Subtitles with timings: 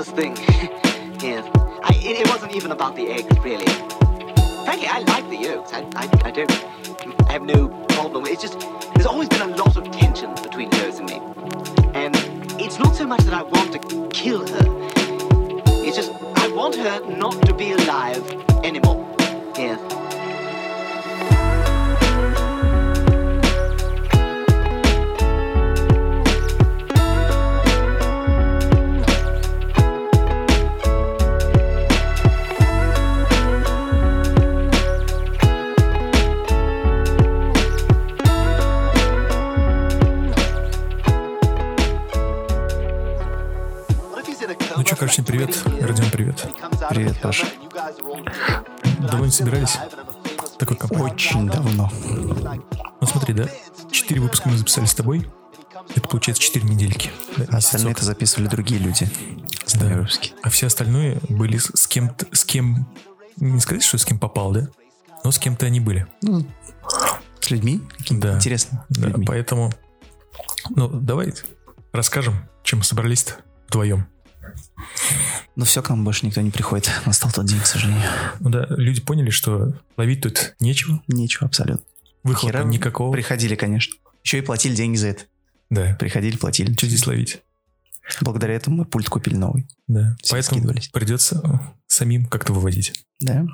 [0.00, 0.36] sexist thing.
[1.20, 1.48] yes.
[1.82, 3.66] I, it, it wasn't even about the eggs, really.
[4.64, 5.72] Frankly, I like the yolks.
[5.72, 6.50] I, I, I don't
[7.28, 8.26] I have no problem.
[8.26, 8.58] It's just,
[8.94, 11.20] there's always been a lot of tension between Rose and me.
[11.94, 12.14] And
[12.60, 14.64] it's not so much that I want to kill her.
[15.84, 18.22] It's just, I want her not to be alive
[18.64, 19.06] anymore.
[19.56, 19.99] Yes.
[45.30, 45.62] Привет.
[45.80, 46.48] Родион, привет.
[46.88, 47.46] Привет, Паша.
[48.98, 49.78] Давно не собирались?
[50.58, 51.04] Такой компании.
[51.04, 51.88] Очень давно.
[53.00, 53.48] Ну смотри, да?
[53.92, 55.30] Четыре выпуска мы записали с тобой.
[55.94, 57.12] Это получается четыре недельки.
[57.36, 59.08] Да, А остальные это записывали другие люди.
[59.74, 60.04] Да.
[60.42, 62.88] А все остальные были с, кем-то, с кем...
[63.36, 64.68] Не сказать, что с кем попал, да?
[65.22, 66.08] Но с кем-то они были.
[66.22, 66.44] Ну,
[67.38, 67.80] с людьми?
[68.10, 68.34] Да.
[68.34, 68.84] Интересно.
[68.88, 69.26] Да, людьми.
[69.26, 69.72] поэтому...
[70.70, 71.34] Ну, давай
[71.92, 73.34] расскажем, чем мы собрались-то
[73.68, 74.08] вдвоем.
[75.56, 76.90] Но все, к нам больше никто не приходит.
[77.06, 78.02] Настал тот день, к сожалению.
[78.40, 81.84] Ну да, люди поняли, что ловить тут нечего, Нечего абсолютно.
[82.22, 83.12] выхлопа Хера никакого.
[83.12, 83.94] Приходили, конечно.
[84.24, 85.24] Еще и платили деньги за это.
[85.70, 85.96] Да.
[85.98, 86.72] Приходили, платили.
[86.74, 87.42] Что здесь ловить?
[88.22, 89.68] Благодаря этому мы пульт купили новый.
[89.86, 90.16] Да.
[90.22, 90.88] Все Поэтому скидывались.
[90.88, 91.48] придется э,
[91.86, 93.04] самим как-то выводить.
[93.20, 93.46] Да.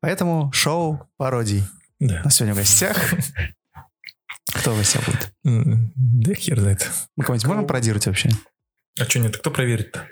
[0.00, 1.64] Поэтому шоу пародий.
[1.98, 2.20] Да.
[2.20, 2.96] У нас сегодня в гостях.
[4.54, 5.32] Кто в гостях будет?
[5.44, 6.88] Да хер знает.
[7.16, 8.30] Мы кого-нибудь можем пародировать вообще?
[8.98, 9.36] А что нет?
[9.36, 10.06] Кто проверит-то?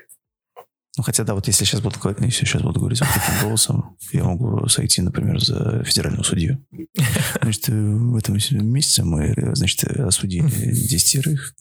[0.97, 4.67] Ну, хотя, да, вот если сейчас буду, если сейчас буду говорить таким голосом, я могу
[4.67, 6.65] сойти, например, за федеральную судью.
[7.41, 11.53] Значит, э, в этом месяце мы, э, значит, э, осудили десятерых,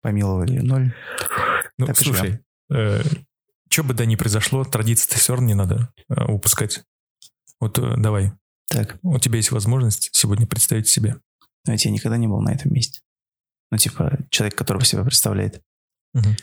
[0.00, 0.94] помиловали ноль.
[1.76, 2.40] Ну, Так слушай,
[3.68, 6.84] что бы да ни произошло, традиции-то все равно не надо э, упускать.
[7.58, 8.32] Вот э, давай,
[8.68, 11.16] Так, у тебя есть возможность сегодня представить себе.
[11.64, 13.00] знаете, я никогда не был на этом месте.
[13.72, 15.60] Ну, типа, человек, которого себя представляет.
[16.12, 16.36] Мгм.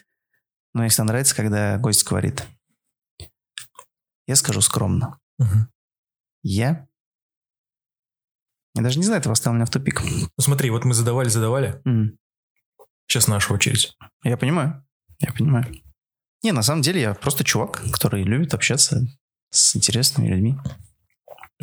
[0.73, 2.45] Но мне всегда нравится, когда гость говорит.
[4.27, 5.19] Я скажу скромно.
[5.37, 5.69] Мгм.
[6.43, 6.87] Я...
[8.73, 10.01] Я даже не знаю, это поставил меня в тупик.
[10.03, 12.17] Ну смотри, вот мы задавали, задавали, М.
[13.05, 13.97] сейчас наша очередь.
[14.23, 14.85] Я понимаю.
[15.19, 15.65] Я понимаю.
[16.41, 19.01] Не, на самом деле я просто чувак, который любит общаться
[19.49, 20.57] с интересными людьми.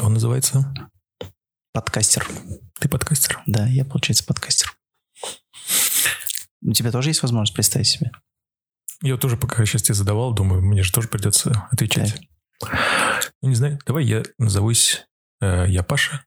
[0.01, 0.73] Он называется
[1.73, 2.27] Подкастер.
[2.81, 3.43] «Ты подкастер».
[3.47, 4.77] Да, я, получается, подкастер.
[6.63, 8.11] У тебя тоже есть возможность представить себе?
[9.03, 12.21] Я тоже пока сейчас тебе задавал, думаю, мне же тоже придется отвечать.
[13.43, 15.07] Ну, не знаю, давай я назовусь,
[15.41, 16.25] э, я Паша,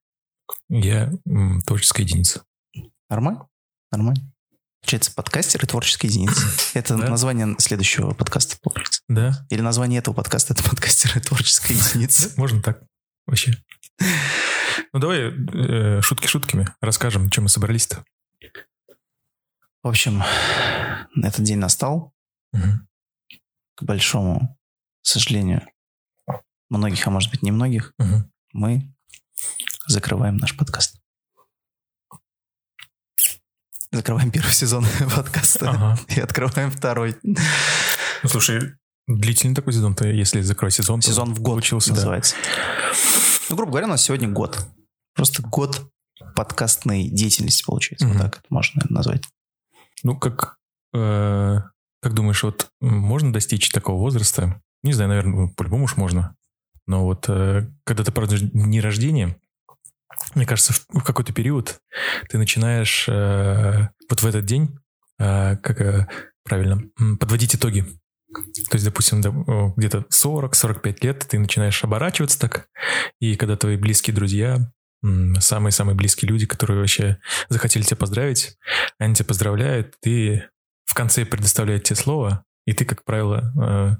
[0.69, 2.43] я м, творческая единица.
[3.09, 3.47] Нормально?
[3.91, 4.31] Нормально.
[4.81, 6.41] Получается, подкастер и творческая единица.
[6.73, 7.09] Это Да.
[7.09, 9.01] название следующего подкаста, получается.
[9.09, 12.31] Да, Или название этого подкаста– это подкастер и творческая единица.
[12.37, 12.81] можно так
[13.27, 13.53] вообще.
[14.93, 18.03] Ну давай э, шутки шутками расскажем, чем мы собрались-то.
[19.83, 20.23] В общем,
[21.21, 22.13] этот день настал.
[22.53, 24.57] К большому
[25.01, 25.67] сожалению
[26.69, 28.31] многих, а может быть, немногих, Мгм.
[28.53, 28.93] мы
[29.87, 30.97] закрываем наш подкаст.
[33.91, 34.85] Закрываем первый сезон
[35.15, 35.99] подкаста Ага.
[36.15, 37.17] и открываем второй.
[37.23, 38.73] Ну, слушай,
[39.07, 41.01] длительный такой сезон-то, если закрой сезон.
[41.01, 41.95] Сезон в год получился, да.
[41.95, 42.35] называется.
[43.49, 44.65] Ну, грубо говоря, у нас сегодня год.
[45.13, 45.91] Просто год
[46.35, 48.05] подкастной деятельности получается.
[48.07, 48.17] Мгм.
[48.17, 49.23] Вот так это можно наверное, назвать.
[50.03, 50.57] Ну, как,
[50.93, 51.57] э,
[52.01, 54.61] как думаешь, вот можно достичь такого возраста?
[54.83, 56.35] Не знаю, наверное, по-любому уж можно.
[56.87, 59.37] Но вот э, когда ты празднуешь дни рождения,
[60.35, 61.79] мне кажется, в, какой-то период
[62.29, 64.77] ты начинаешь э, вот в этот день,
[65.19, 66.09] э, как
[66.43, 66.81] правильно,
[67.19, 67.85] подводить итоги.
[68.33, 69.21] То есть, допустим,
[69.75, 72.67] где-то 40-45 лет ты начинаешь оборачиваться так,
[73.19, 74.71] и когда твои близкие друзья,
[75.03, 77.17] самые-самые близкие люди, которые вообще
[77.49, 78.57] захотели тебя поздравить,
[78.99, 80.45] они тебя поздравляют, ты
[80.85, 83.95] в конце предоставляют тебе слово, и ты, как правило, э,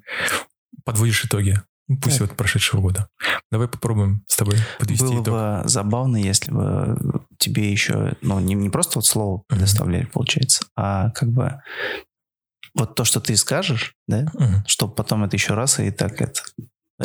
[0.85, 1.61] подводишь итоги.
[1.87, 2.29] Ну, Пусть Так.
[2.29, 3.09] вот прошедшего года.
[3.51, 5.27] Давай попробуем с тобой подвести Было итог.
[5.33, 6.97] бы забавно, если бы
[7.37, 11.59] тебе еще, ну, не, не просто вот слово предоставляли, получается, а как бы
[12.75, 14.63] вот то, что ты скажешь, да, Мгм.
[14.67, 16.41] чтобы потом это еще раз и так это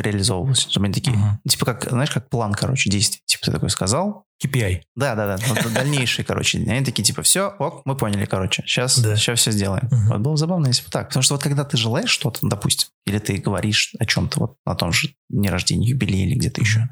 [0.00, 0.66] реализовывалось.
[0.70, 1.40] Чтобы они такие, Мгм.
[1.48, 3.20] типа как, знаешь, как план, короче, действий.
[3.26, 4.80] Типа ты такой сказал, KPI.
[4.94, 6.58] да, да, да, вот дальнейшие, короче.
[6.58, 9.16] Они такие, типа, все, ок, мы поняли, короче, сейчас, Да.
[9.16, 9.86] сейчас все сделаем.
[9.90, 10.08] Мгм.
[10.08, 11.08] Вот было бы забавно, если бы так.
[11.08, 14.74] Потому что вот когда ты желаешь что-то, допустим, или ты говоришь о чем-то вот на
[14.74, 16.88] том же дне рождения, юбилее или где-то еще,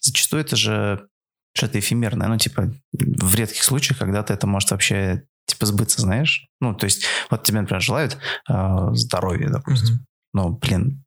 [0.00, 1.06] зачастую это же
[1.54, 2.28] что-то эфемерное.
[2.28, 6.48] Ну, типа, в редких случаях когда-то это может вообще типа, сбыться, знаешь?
[6.60, 8.18] Ну, то есть, вот тебе, например, желают
[8.50, 9.94] э, здоровья, допустим.
[9.94, 10.06] Мгм.
[10.34, 11.04] Ну, блин,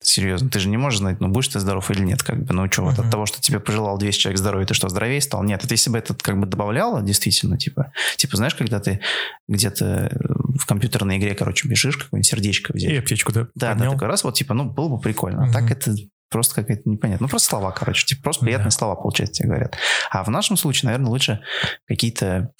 [0.00, 2.70] серьезно, ты же не можешь знать, ну, будешь ты здоров или нет, как бы, ну,
[2.70, 3.04] что, вот Мгм.
[3.06, 5.42] от того, что тебе пожелал 200 человек здоровья, ты что, здоровее стал?
[5.44, 9.00] Нет, это если бы это как бы добавляло, действительно, типа, типа, знаешь, когда ты
[9.48, 10.18] где-то э,
[10.58, 12.90] в компьютерной игре, короче, бежишь, какое-нибудь сердечко взять.
[12.92, 15.46] И аптечку, да, Да, такой раз, вот, типа, ну, было бы прикольно.
[15.48, 15.94] А так это
[16.30, 17.24] просто какая-то непонятно.
[17.24, 18.06] Ну, просто слова, короче.
[18.06, 19.76] Типа, просто приятные слова, получается, тебе говорят.
[20.10, 21.40] А в нашем случае, наверное, лучше
[21.86, 22.52] какие-то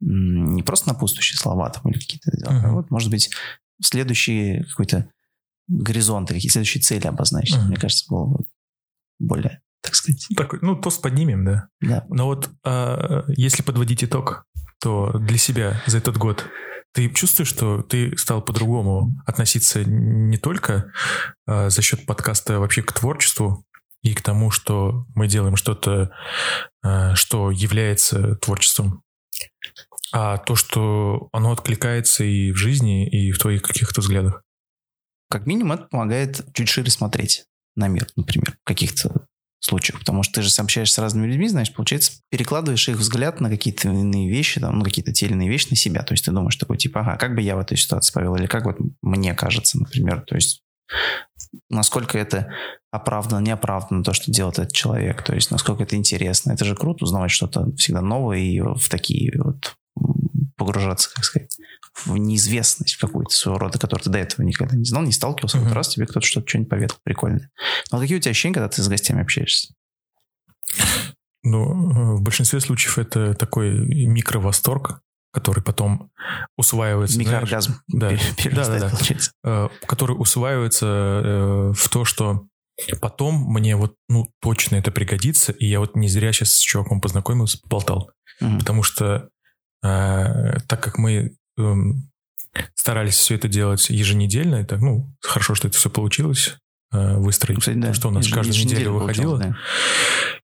[0.00, 2.74] не просто напутствующие слова там или какие-то, а Мгм.
[2.74, 3.30] вот, может быть,
[3.82, 5.08] следующие какой-то
[5.68, 7.56] горизонты, какие следующие цели обозначить.
[7.56, 7.68] Мгм.
[7.68, 8.44] Мне кажется, было бы
[9.18, 11.68] более, так сказать, Такой, ну, тост поднимем, да.
[11.80, 12.04] да.
[12.08, 14.44] Но вот а, если подводить итог,
[14.80, 16.46] то для себя за этот год
[16.92, 20.92] ты чувствуешь, что ты стал по-другому относиться не только
[21.46, 23.64] а, за счет подкаста вообще к творчеству
[24.02, 26.10] и к тому, что мы делаем что-то,
[26.82, 29.02] а, что является творчеством,
[30.12, 34.42] а то, что оно откликается и в жизни, и в твоих каких-то взглядах.
[35.28, 39.26] Как минимум, это помогает чуть шире смотреть на мир, например, в каких-то
[39.60, 39.98] случаях.
[39.98, 43.88] Потому что ты же общаешься с разными людьми, знаешь, получается, перекладываешь их взгляд на какие-то
[43.88, 46.02] иные вещи, там, ну, какие-то те или иные вещи на себя.
[46.02, 48.46] То есть ты думаешь такой, типа, ага, как бы я в этой ситуации повел, или
[48.46, 50.22] как вот мне кажется, например.
[50.26, 50.62] То есть
[51.68, 52.52] насколько это
[52.90, 55.22] оправдано, неоправданно, то, что делает этот человек.
[55.22, 56.52] То есть насколько это интересно.
[56.52, 59.74] Это же круто узнавать что-то всегда новое и в такие вот
[60.56, 61.56] погружаться, как сказать,
[62.04, 65.58] в неизвестность в какую-то своего рода, которую ты до этого никогда не знал, не сталкивался.
[65.58, 65.74] Вот Мгм.
[65.74, 67.50] раз тебе кто-то что-то что-нибудь поведал прикольное.
[67.90, 69.72] Но какие у тебя ощущения, когда ты с гостями общаешься?
[71.42, 71.62] Ну,
[72.14, 75.00] э, в большинстве случаев это такой микровосторг,
[75.32, 76.10] который потом
[76.56, 77.14] усваивается.
[77.14, 78.08] знаешь, Микрооргазм да.
[78.10, 78.90] пере- перерастает, Да-да-да.
[78.96, 79.30] получается.
[79.44, 82.46] э, который усваивается э, в то, что
[83.00, 87.00] потом мне вот, ну, точно это пригодится, и я вот не зря сейчас с чуваком
[87.00, 88.10] познакомился, болтал.
[88.40, 88.58] Мгм.
[88.58, 89.28] Потому что
[89.82, 92.10] так как мы эм,
[92.74, 96.56] старались все это делать еженедельно, это, ну, хорошо, что это все получилось
[96.92, 97.80] э, выстроить, Кстати, да.
[97.88, 99.36] потому что у нас каждую неделю выходило.
[99.38, 99.56] получалось,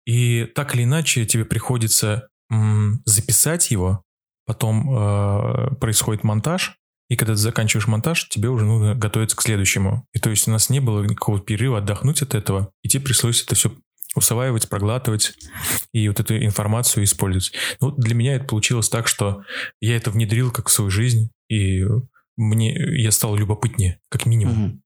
[0.06, 4.04] И так или иначе тебе приходится м, записать его,
[4.46, 6.76] потом э, происходит монтаж,
[7.10, 10.06] и когда ты заканчиваешь монтаж, тебе уже нужно готовиться к следующему.
[10.14, 13.44] И то есть у нас не было никакого перерыва отдохнуть от этого, и тебе пришлось
[13.44, 13.74] это все
[14.16, 15.34] усваивать, проглатывать
[15.94, 17.54] и вот эту информацию использовать.
[17.80, 19.44] Ну, вот для меня это получилось так, что
[19.80, 21.86] я это внедрил как в свою жизнь, и
[22.38, 24.64] мне я стал любопытнее, как минимум.
[24.64, 24.82] Мгм.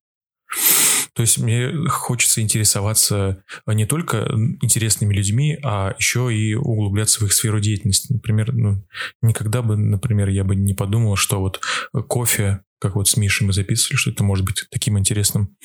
[1.14, 4.28] То есть мне хочется интересоваться не только
[4.60, 8.12] интересными людьми, а еще и углубляться в их сферу деятельности.
[8.12, 8.84] Например, ну,
[9.22, 11.60] никогда бы, например, я бы не подумал, что вот
[12.06, 15.56] кофе, как вот с Мишей мы записывали, что это может быть таким интересным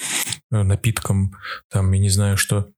[0.52, 1.36] э, напитком,
[1.70, 2.72] там, я не знаю, что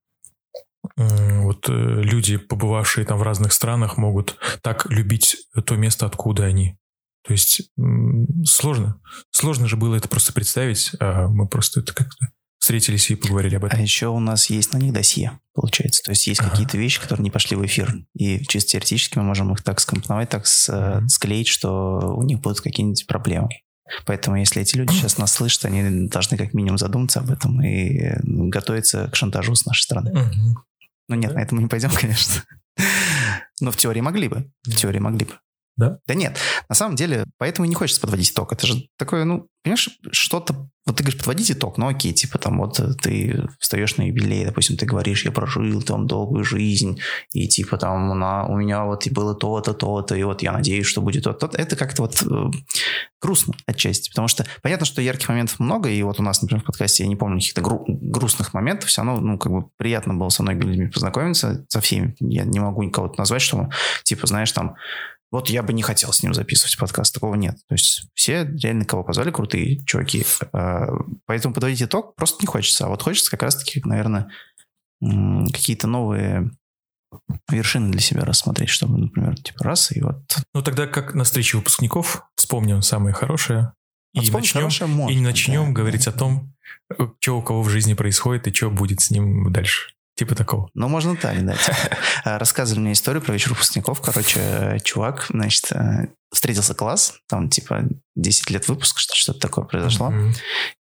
[0.97, 1.71] вот э,
[2.01, 6.77] люди, побывавшие там в разных странах, могут так любить то место, откуда они.
[7.25, 7.69] То есть
[8.45, 9.00] сложно.
[9.31, 12.27] Сложно же было это просто представить, а мы просто это как-то
[12.59, 13.81] встретились и поговорили об А этом.
[13.81, 16.01] еще у нас есть на них досье, получается.
[16.03, 16.50] То есть есть Ага.
[16.51, 17.94] какие-то вещи, которые не пошли в эфир.
[18.13, 20.69] И чисто теоретически мы можем их так скомпоновать, так с-
[21.00, 21.09] Мгм.
[21.09, 23.50] склеить, что у них будут какие-нибудь проблемы.
[24.06, 27.97] Поэтому если эти люди сейчас нас слышат, они должны как минимум задуматься об этом и
[28.00, 30.12] э, готовиться к шантажу с нашей стороны.
[30.13, 30.56] Мгм.
[31.07, 32.44] Ну нет, на это мы не пойдем, конечно.
[33.59, 34.51] Но в теории могли бы.
[34.63, 35.39] В теории могли бы.
[35.75, 35.98] Да?
[36.08, 36.38] Да нет,
[36.70, 38.54] на самом деле, поэтому не хочется подводить итог.
[38.54, 40.70] Это же такое, ну, понимаешь, что-то...
[40.86, 44.75] Вот ты говоришь, подводить итог, ну окей, типа там вот ты встаешь на юбилей, допустим,
[44.75, 47.00] ты говоришь, я прожил там долгую жизнь,
[47.32, 50.86] и типа там на, у меня вот и было то-то, то-то, и вот я надеюсь,
[50.86, 51.50] что будет то-то.
[51.53, 52.51] Это как-то вот э,
[53.22, 56.65] грустно отчасти, потому что понятно, что ярких моментов много, и вот у нас, например, в
[56.65, 60.27] подкасте я не помню каких-то гру- грустных моментов, все равно, ну, как бы приятно было
[60.27, 62.13] со многими людьми познакомиться, со всеми.
[62.20, 63.70] Я не могу никого назвать, что,
[64.03, 64.75] типа, знаешь, там,
[65.34, 67.56] вот я бы не хотел с ним записывать подкаст, такого нет.
[67.68, 70.24] То есть все реально, кого позвали, крутые чуваки.
[70.54, 70.86] А,
[71.25, 72.86] Поэтому подводить итог просто не хочется.
[72.86, 74.30] А вот хочется как раз-таки, наверное,
[75.02, 76.52] какие-то новые
[77.50, 80.22] вершины для себя рассмотреть, чтобы, например, типа раз и вот...
[80.54, 83.74] Ну тогда как на встрече выпускников вспомним самое хорошее
[84.13, 86.12] и Вот вспомнить начнем, можно, и начнем да, говорить да.
[86.12, 86.54] о том,
[87.20, 89.92] что у кого в жизни происходит и что будет с ним дальше.
[90.15, 90.70] Типа такого.
[90.75, 91.55] Ну, можно так, да.
[91.55, 91.77] типа.
[92.25, 94.00] А, Рассказывали мне историю про вечер выпускников.
[94.01, 97.84] Короче, э, чувак, значит, э, встретился класс, там, типа,
[98.15, 100.10] 10 лет выпуска, что- что-то такое произошло.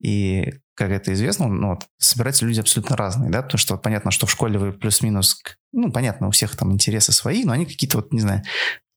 [0.01, 4.25] И, как это известно, ну, вот, собираются люди абсолютно разные, да, потому что понятно, что
[4.27, 8.11] в школе вы плюс-минус, ну, понятно, у всех там интересы свои, но они какие-то вот,
[8.13, 8.43] не знаю,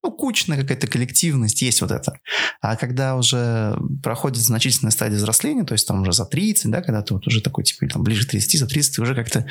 [0.02, 2.18] ну, кучная какая-то коллективность, есть вот это.
[2.60, 7.00] А когда уже проходит значительная стадия взросления, то есть там уже за 30, да, когда
[7.00, 9.46] ты вот уже такой, типа, там, ближе к 30, за 30 ты уже как-то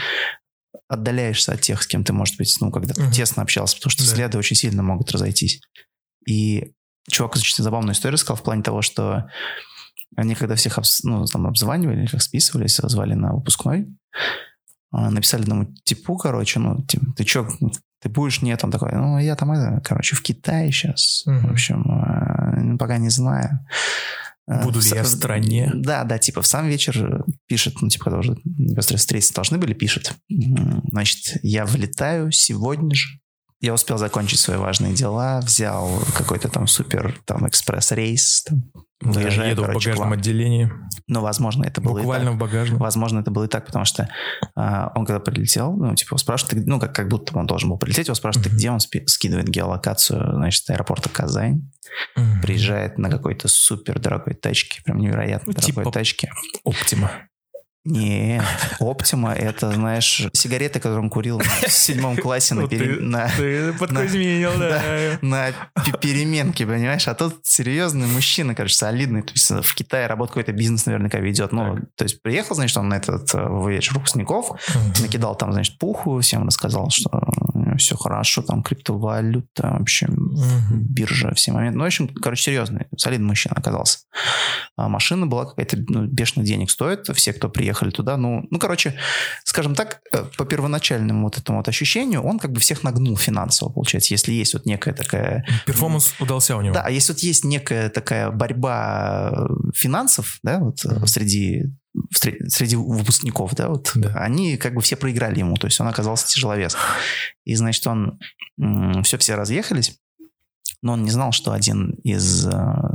[0.88, 3.12] отдаляешься от тех, с кем ты, может быть, ну, когда-то Мгм.
[3.12, 4.08] тесно общался, потому что Да.
[4.10, 5.62] взгляды очень сильно могут разойтись.
[6.28, 6.72] И
[7.10, 9.28] чувак очень забавную историю сказал в плане того, что
[10.16, 13.88] они когда всех обс- ну, там, обзванивали, их списывались, звали на выпускной,
[14.92, 17.48] а, написали одному типу, короче, ну, типа, ты чё,
[18.02, 18.42] ты будешь?
[18.42, 21.48] Нет, он такой, ну, я там, это, короче, в Китае сейчас, Мгм.
[21.48, 23.60] в общем, э, пока не знаю.
[24.48, 25.72] Э, Буду в я в стране?
[25.74, 29.74] Да, да, типа в сам вечер пишет, ну, типа, когда уже непосредственно встретиться должны были,
[29.74, 33.20] пишет, значит, я вылетаю сегодня же,
[33.64, 38.64] я успел закончить свои важные дела, взял какой-то там супер там экспресс-рейс, там,
[39.02, 40.20] Да, выезжаю, еду в короче, к багажном вам.
[40.20, 40.72] отделении.
[41.08, 42.36] Но, возможно, это было и Буквально так.
[42.36, 42.80] в багажном.
[42.80, 44.10] Возможно, это было и так, потому что
[44.56, 48.08] а, он когда прилетел, ну, типа, ты- ну, как, как будто он должен был прилететь,
[48.08, 48.58] его спрашивают, Мгм.
[48.58, 51.70] где он спи- скидывает геолокацию, значит, аэропорта Казань,
[52.18, 52.42] Мгм.
[52.42, 56.32] приезжает на какой-то супер дорогой тачке, прям невероятно Ну, дорогой типа- тачке.
[56.64, 57.12] Оптима.
[57.86, 58.42] Не,
[58.80, 63.28] Оптима это, знаешь, сигареты, которые он курил в седьмом классе на, Ну, пере- ты- на,
[63.36, 64.82] Ты подкузменил, да.
[65.22, 65.52] на
[65.84, 67.08] пе- переменке, понимаешь?
[67.10, 69.22] А тут серьезный мужчина, короче, солидный.
[69.24, 71.52] То есть в Китае работа какой-то бизнес наверняка ведет.
[71.52, 73.38] Ну, то есть приехал, значит, он на этот э,
[73.68, 74.52] вечер выпускников,
[75.02, 77.10] накидал там, значит, пуху, всем рассказал, что
[77.78, 80.84] все хорошо, там криптовалюта, вообще Мгм.
[80.90, 81.78] биржа, все моменты.
[81.78, 84.00] Ну, в общем, короче, серьезный, солидный мужчина оказался.
[84.78, 88.94] А машина была какая-то, ну, бешеных денег стоит, все, кто приехали туда, ну, ну, короче,
[89.44, 93.70] скажем так, э, по первоначальному вот этому вот ощущению, он как бы всех нагнул финансово,
[93.70, 95.44] получается, если есть вот некая такая...
[95.66, 96.74] Перформанс удался у него.
[96.76, 101.08] Да, а если вот есть некая такая борьба э, финансов, да, вот Мгм.
[101.08, 101.64] среди
[102.12, 104.10] среди выпускников, да, вот Да.
[104.16, 106.76] они как бы все проиграли ему, то есть он оказался тяжеловес.
[107.46, 108.20] И, значит, он
[109.04, 110.00] все, все разъехались,
[110.82, 112.48] но он не знал, что один из,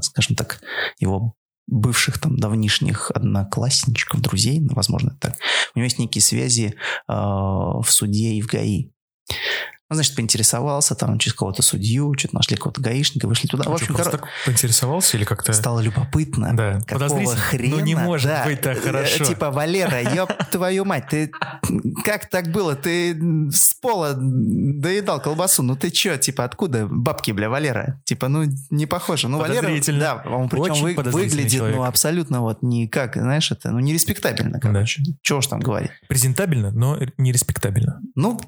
[0.03, 0.61] скажем так,
[0.99, 1.35] его
[1.69, 5.37] бывших там давнишних одноклассничков, друзей, ну, возможно, так,
[5.75, 6.75] у него есть некие связи
[7.09, 8.91] э, в суде и в ГАИ.
[9.91, 13.65] Он, значит, поинтересовался, там, через кого-то судью, что-то нашли какого-то гаишника, вышли туда.
[13.67, 15.53] А В что, общем, просто коро- так поинтересовался или как-то...
[15.55, 16.55] стало любопытно.
[16.55, 17.77] Да, Какого хрена?
[17.77, 19.25] Ну не может Да, быть так э, хорошо.
[19.25, 21.31] Типа, Валера, ёб твою мать, ты
[22.05, 22.75] как так было?
[22.77, 23.17] Ты
[23.51, 28.01] с пола доедал колбасу, ну ты чё, типа, откуда бабки, бля, Валера?
[28.05, 29.29] Типа, ну не похоже.
[29.29, 29.69] Ну, Валера,
[29.99, 31.77] да, он причем Очень вы- выглядит, человек.
[31.77, 35.03] ну, абсолютно вот никак, знаешь, это, ну, нереспектабельно, короче.
[35.23, 35.91] Чего уж там говорить.
[36.09, 38.01] Презентабельно, но нереспектабельно.
[38.15, 38.39] Ну,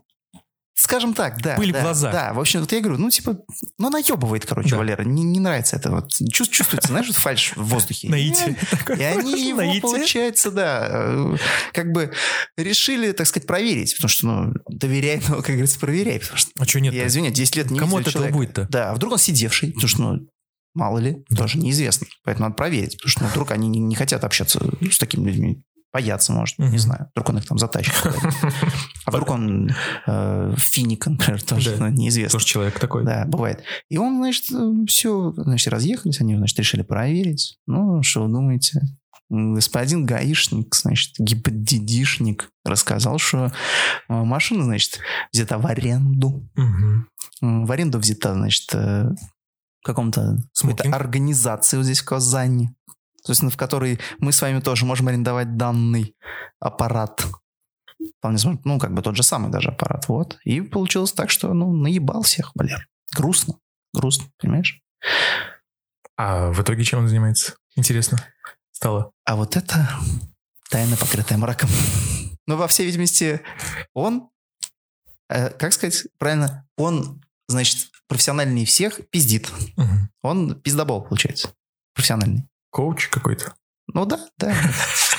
[0.82, 1.56] скажем так, да.
[1.56, 2.10] Пыль в да, глаза.
[2.10, 3.36] Да, в общем, вот я говорю, ну, типа,
[3.78, 4.78] ну, наебывает, короче, Да.
[4.78, 5.02] Валера.
[5.04, 5.90] Не, не нравится это.
[5.90, 6.10] Вот.
[6.32, 8.08] Чувс- Чувствуется, знаешь, вот фальш в воздухе.
[8.08, 8.56] Наитие.
[8.98, 9.82] И они его, Наитие.
[9.82, 11.36] получается, да, э,
[11.72, 12.12] как бы
[12.56, 13.94] решили, так сказать, проверить.
[13.96, 16.20] Потому что, ну, доверяй, но, как говорится, проверяй.
[16.20, 18.66] Потому что, А что нет я извиняюсь, 10 лет не Кому от этого будет-то?
[18.70, 20.28] Да, а вдруг он сидевший, потому что, ну,
[20.74, 21.36] мало ли, Да.
[21.42, 22.06] тоже неизвестно.
[22.24, 24.60] Поэтому надо проверить, потому что ну, вдруг они не, не хотят общаться
[24.90, 25.62] с такими людьми.
[25.92, 27.08] Боятся, может, не знаю.
[27.12, 27.92] Вдруг он их там затащит.
[29.10, 29.70] А вдруг он
[30.06, 31.86] э, финик, например, тоже Да.
[31.86, 32.32] ну, неизвестно.
[32.38, 33.04] Тоже человек такой.
[33.04, 33.62] Да, бывает.
[33.88, 34.44] И он, значит,
[34.88, 37.58] все, значит, разъехались, они, значит, решили проверить.
[37.66, 38.80] Ну, что вы думаете?
[39.32, 43.50] Господин гаишник, значит, гипотедишник рассказал, что э,
[44.08, 44.98] машина, значит,
[45.32, 46.48] взята в аренду.
[46.56, 47.06] М,
[47.40, 49.08] В аренду взята, значит, э,
[49.84, 52.70] каком-то какой-то организации вот здесь в Казани.
[53.22, 56.14] Собственно, в которой мы с вами тоже можем арендовать данный
[56.58, 57.24] аппарат.
[58.18, 60.38] Вполне возможно, ну, как бы тот же самый даже аппарат, вот.
[60.44, 62.86] И получилось так, что, ну, наебал всех, Валер.
[63.14, 63.58] Грустно.
[63.92, 64.80] Грустно, понимаешь?
[66.16, 67.54] А в итоге чем он занимается?
[67.76, 68.18] Интересно.
[68.72, 69.12] Стало.
[69.24, 69.88] А вот это
[70.70, 71.68] тайна, покрытая мраком.
[72.46, 73.40] Но, во всей видимости,
[73.94, 74.30] он,
[75.28, 79.50] э, как сказать правильно, он, значит, профессиональнее всех пиздит.
[80.22, 81.54] Он пиздобол, получается.
[81.94, 82.48] Профессиональный.
[82.70, 83.54] Коуч какой-то.
[83.92, 84.54] Ну да, да.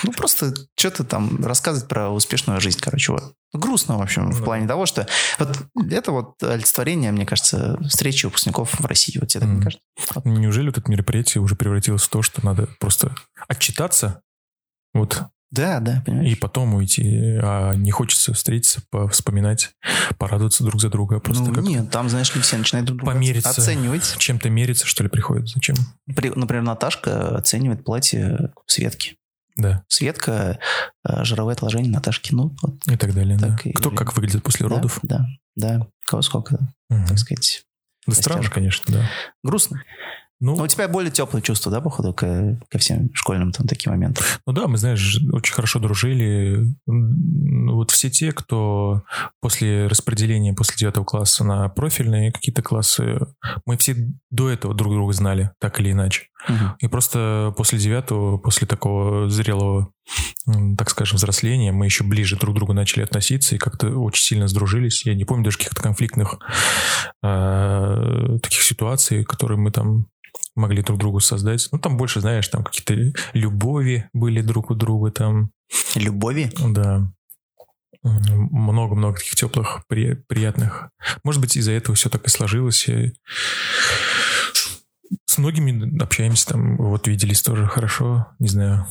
[0.04, 3.34] Ну просто что-то там рассказывать про успешную жизнь, короче, вот.
[3.52, 4.44] Грустно, в общем, в Да.
[4.44, 5.06] плане того, что
[5.38, 5.56] вот
[5.90, 9.18] это вот олицетворение, мне кажется, встречи выпускников в России.
[9.18, 9.84] Вот тебе так не кажется?
[10.24, 13.14] Неужели вот это мероприятие уже превратилось в то, что надо просто
[13.48, 14.22] отчитаться,
[14.94, 16.40] вот, Да, да, и понимаешь?
[16.40, 18.80] потом уйти, а не хочется встретиться,
[19.10, 19.70] вспоминать,
[20.18, 23.12] порадоваться друг за друга, просто ну как нет, там, знаешь ли, все начинают друг друга
[23.12, 23.50] помериться.
[23.50, 24.16] оценивать.
[24.18, 25.48] чем-то мериться, что ли, приходит.
[25.50, 25.76] Зачем?
[26.16, 29.16] При- Например, Наташка оценивает платье Светки.
[29.56, 30.58] Да, Светка,
[31.06, 32.76] э, жировое отложение Наташки, ну, вот.
[32.88, 33.36] и так далее.
[33.36, 33.48] да.
[33.48, 34.98] Так и- Кто как выглядит после да, родов.
[35.02, 37.06] Да, да, кого сколько, Мгм.
[37.06, 37.62] так сказать.
[38.06, 38.54] Да странно, растяжка.
[38.54, 39.10] конечно, да.
[39.44, 39.82] Грустно.
[40.42, 43.92] Ну, Но у тебя более теплые чувства, да, походу, ко, ко всем школьным там таким
[43.92, 44.24] моментам?
[44.44, 46.74] Ну да, мы, знаешь, очень хорошо дружили.
[46.84, 49.04] Вот все те, кто
[49.40, 53.20] после распределения, после девятого класса на профильные какие-то классы,
[53.66, 53.94] мы все
[54.30, 56.24] до этого друг друга знали, так или иначе.
[56.48, 56.74] Мгм.
[56.80, 59.92] И просто после девятого, после такого зрелого,
[60.76, 64.48] так скажем, взросления, мы еще ближе друг к другу начали относиться и как-то очень сильно
[64.48, 65.06] сдружились.
[65.06, 66.40] Я не помню даже каких-то конфликтных
[67.22, 70.08] э, таких ситуаций, которые мы там
[70.54, 71.68] могли друг другу создать.
[71.72, 75.50] Ну, там больше, знаешь, там какие-то любови были друг у друга, там,
[75.94, 76.50] Любови?
[76.68, 77.10] да.
[78.02, 80.90] Много-много таких теплых, при- приятных.
[81.22, 82.88] Может быть, из-за этого все так и сложилось.
[82.88, 83.12] И
[85.26, 88.86] С многими общаемся, там, вот виделись тоже хорошо, не знаю.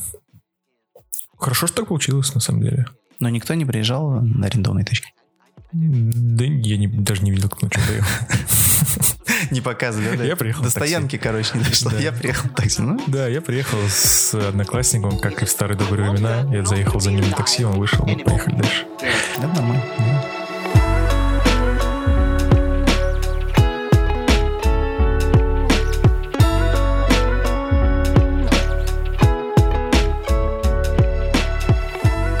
[1.38, 2.86] Хорошо, что так получилось, на самом деле.
[3.20, 5.08] Но никто не приезжал на арендованной тачке.
[5.72, 8.26] Да я не- даже не видел, кто на чем доехал.
[9.50, 10.24] Не показывали, да?
[10.24, 11.90] Я приехал До стоянки, короче, не дошло.
[11.98, 12.82] Я приехал в такси.
[12.82, 16.46] Ну, Да, я приехал с одноклассником, как и в старые добрые времена.
[16.52, 18.86] Я заехал за ним на такси, он вышел, мы поехали дальше.
[19.38, 19.82] да, нормально.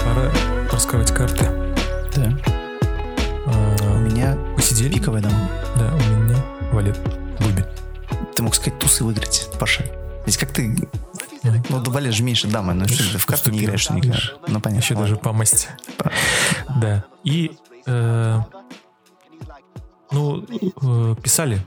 [0.04, 0.30] Пора
[0.70, 1.44] раскрывать карты.
[2.16, 2.32] Да.
[3.46, 4.94] У А, меня Посидели?
[4.94, 5.22] пиковая.
[5.22, 5.31] Да, у
[6.82, 6.98] валет
[7.40, 7.66] бубен.
[8.34, 9.84] Ты мог сказать тусы выиграть, Паша.
[10.26, 10.76] Ведь как ты...
[11.68, 14.18] Ну, добавляешь же меньше дамы, ну что ты в карты не играешь, что никогда.
[14.46, 14.82] Ну, понятно.
[14.82, 15.68] Еще даже по масти.
[16.80, 17.04] Да.
[17.24, 18.40] И э,
[20.12, 21.66] ну, э, писали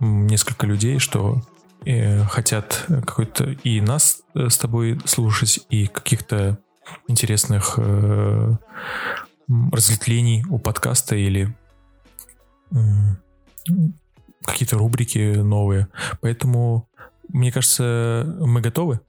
[0.00, 1.42] несколько людей, что
[1.86, 6.58] э, хотят какой-то и нас с тобой слушать, и каких-то
[7.08, 7.78] интересных
[9.46, 11.54] разветвлений у подкаста или
[14.44, 15.88] какие-то рубрики новые.
[16.20, 16.88] Поэтому,
[17.28, 19.00] мне кажется, мы готовы.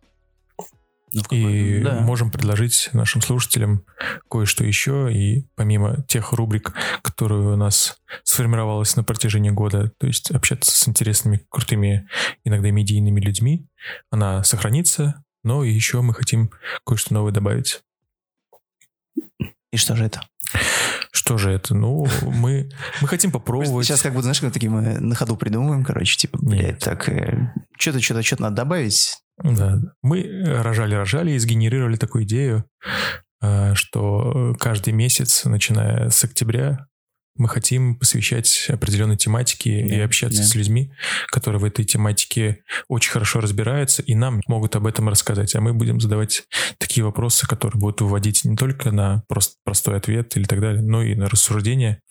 [1.14, 2.02] Ну, И да.
[2.02, 3.86] можем предложить нашим слушателям
[4.30, 5.14] кое-что еще.
[5.14, 10.88] И помимо тех рубрик, которые у нас сформировалось на протяжении года, то есть общаться с
[10.90, 12.10] интересными, крутыми,
[12.44, 13.66] иногда медийными людьми,
[14.12, 16.52] она сохранится, но еще мы хотим
[16.86, 17.82] кое-что новое добавить.
[19.72, 20.22] И что же это?
[21.16, 21.74] Что же это?
[21.74, 22.70] Ну, мы,
[23.02, 23.88] мы хотим попробовать.
[23.88, 27.04] Сейчас как будто, знаешь, как такие мы на ходу придумываем, короче, типа, блядь, так,
[27.78, 29.18] что-то, что-то, что-то надо добавить.
[29.42, 29.80] Да.
[30.02, 32.66] Мы рожали-рожали и сгенерировали такую идею,
[33.42, 36.88] э, что каждый месяц, начиная с октября,
[37.36, 40.48] мы хотим посвящать определенной тематике и Да, общаться да.
[40.48, 40.92] с людьми,
[41.28, 45.54] которые в этой тематике очень хорошо разбираются, и нам могут об этом рассказать.
[45.56, 46.44] А мы будем задавать
[46.78, 51.04] такие вопросы, которые будут выводить не только на просто простой ответ или так далее, но
[51.04, 52.02] и на рассуждение.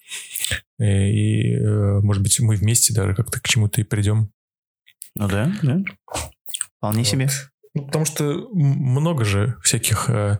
[0.78, 4.30] Э, И, э, может быть, мы вместе даже как-то к чему-то и придем.
[5.14, 5.78] Ну да, да.
[6.78, 7.06] Вполне Вот.
[7.08, 7.28] себе.
[7.74, 10.38] Ну, потому что много же всяких э,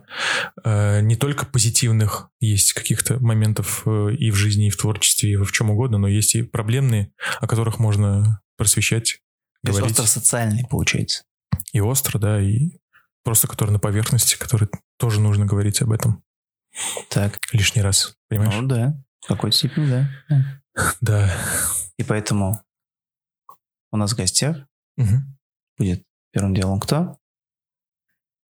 [0.63, 5.35] э, не только позитивных есть каких-то моментов э, и в жизни, и в творчестве, и
[5.35, 9.19] в чем угодно, но есть и проблемные, о которых можно просвещать,
[9.63, 9.99] То есть говорить.
[9.99, 11.25] остро-социальный получается.
[11.73, 12.79] И остро, да, и
[13.25, 16.23] просто которые на поверхности, которые тоже нужно говорить об этом
[17.09, 18.15] Так, лишний раз.
[18.29, 18.53] Понимаешь?
[18.55, 20.61] ну да, в какой-то степени, да.
[21.01, 21.33] да.
[21.97, 22.61] И поэтому
[23.91, 24.57] у нас в гостях
[24.95, 25.37] Мгм.
[25.77, 27.17] будет первым делом кто?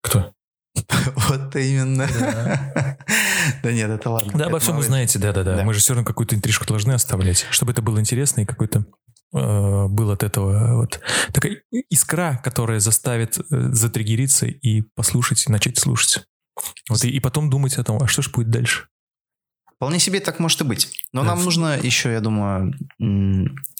[0.05, 0.33] Кто?
[1.29, 2.09] Вот именно.
[3.62, 4.33] Да нет, это ладно.
[4.35, 5.57] Да, обо всем вы знаете, да-да-да.
[5.57, 5.64] Да.
[5.64, 8.87] Мы же все равно какую-то интрижку должны оставлять, чтобы это было интересно и какой-то
[9.35, 11.01] э, был от этого вот
[11.33, 16.25] такая искра, которая заставит э, затригериться и послушать, и начать слушать.
[16.88, 18.88] Вот и, и потом думать о том, а что же будет дальше?
[19.77, 20.90] Вполне себе так может и быть.
[21.12, 21.29] Но Да.
[21.35, 22.73] нам нужно еще, я думаю,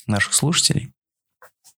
[0.07, 0.93] наших слушателей,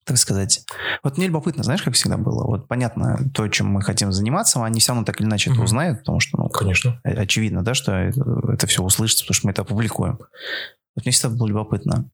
[0.06, 0.64] так сказать.
[1.04, 2.46] Вот мне любопытно, знаешь, как всегда было.
[2.46, 5.66] Вот понятно, то, чем мы хотим заниматься, они все равно так или иначе это Мгм.
[5.66, 7.02] узнают, потому что, ну, Конечно.
[7.04, 8.22] очевидно, да, что это,
[8.54, 10.18] это все услышится, потому что мы это опубликуем.
[10.96, 12.10] Вот мне всегда было любопытно.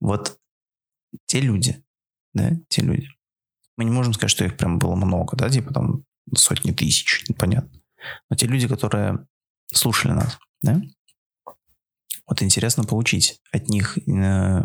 [0.00, 0.38] Вот
[1.26, 1.82] те люди,
[2.34, 3.08] да, те люди.
[3.76, 7.80] Мы не можем сказать, что их прям было много, да, типа там сотни тысяч, непонятно.
[8.28, 9.26] Но те люди, которые
[9.72, 10.80] слушали нас, да,
[12.26, 14.64] вот интересно получить от них э,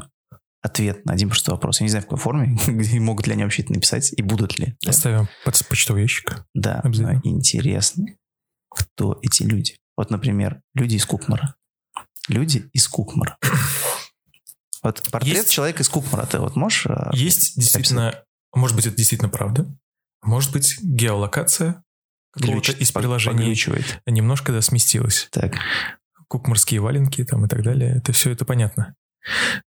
[0.66, 1.80] ответ на один простой вопрос.
[1.80, 4.60] Я не знаю, в какой форме, где могут ли они вообще это написать и будут
[4.60, 4.76] ли.
[4.86, 6.46] Оставим под почтовый ящик.
[6.54, 8.06] Да, но интересно,
[8.70, 9.78] кто эти люди.
[9.98, 11.56] Вот, например, люди из Кукмара.
[12.28, 13.38] Люди из Кукмара.
[14.84, 16.86] Вот портрет Есть- человека из Кукмара ты вот можешь...
[16.86, 18.24] э, Есть действительно,
[18.54, 19.66] может быть, это действительно правда.
[20.22, 21.84] Может быть, геолокация
[22.32, 23.56] какого-то из приложений
[24.06, 25.28] немножко да, сместилась.
[25.32, 25.56] Так,
[26.28, 27.96] Кукмарские валенки там и так далее.
[27.98, 28.96] Это все это понятно.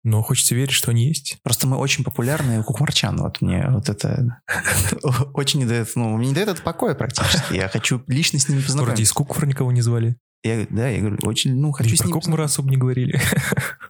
[0.04, 1.38] Но хочется верить, что они есть.
[1.42, 3.16] просто мы очень популярны у кукмарчан.
[3.16, 4.40] Вот мне вот это
[5.34, 5.88] очень не дает...
[5.94, 7.54] Ну, мне не дает это покоя практически.
[7.54, 9.02] Я хочу лично с ними Вроде познакомиться.
[9.02, 10.16] из Кукмара никого не звали.
[10.42, 13.20] Я, да, я говорю, очень, ну, хочу с про ними Кукмара особо не говорили.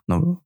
[0.08, 0.40] Ну,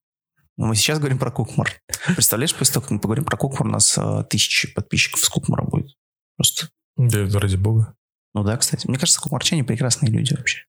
[0.57, 1.71] ну, мы сейчас говорим про Кукмар.
[2.15, 5.65] Представляешь, после того, как мы поговорим про Кукмар, у нас э, тысячи подписчиков с Кукмара
[5.65, 5.95] будет.
[6.37, 6.69] Просто.
[6.97, 7.95] Да, ради бога.
[8.35, 8.87] Ну да, кстати.
[8.87, 10.65] Мне кажется, кукмарчане прекрасные люди вообще.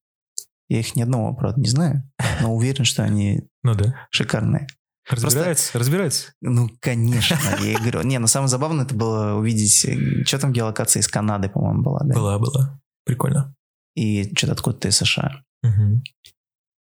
[0.68, 4.06] Я их ни одного, правда, не знаю, но уверен, что они Ну да.
[4.10, 4.66] шикарные.
[5.08, 6.32] Разбирается, разбирается.
[6.40, 8.02] Ну, конечно, я и говорю.
[8.02, 12.00] Не, ну самое забавное это было увидеть, э, что там геолокация из Канады, по-моему, была,
[12.04, 12.14] да?
[12.14, 12.80] Была, была.
[13.04, 13.54] Прикольно.
[13.96, 15.42] И что-то откуда-то из США.
[15.62, 16.02] Мгм.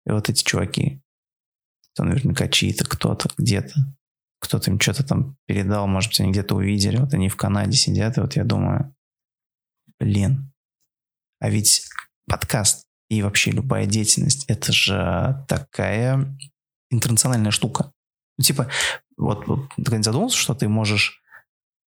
[0.05, 1.01] И вот эти чуваки,
[1.95, 3.73] то наверняка чьи-то, кто-то, где-то,
[4.39, 8.17] кто-то им что-то там передал, может быть, они где-то увидели, вот они в Канаде сидят,
[8.17, 8.93] и вот я думаю,
[9.99, 10.51] блин,
[11.39, 11.87] а ведь
[12.27, 16.37] подкаст и вообще любая деятельность, это же такая
[16.91, 17.91] интернациональная штука.
[18.37, 18.69] Ну, типа,
[19.17, 21.21] вот, вот ты когда-нибудь задумался, что ты можешь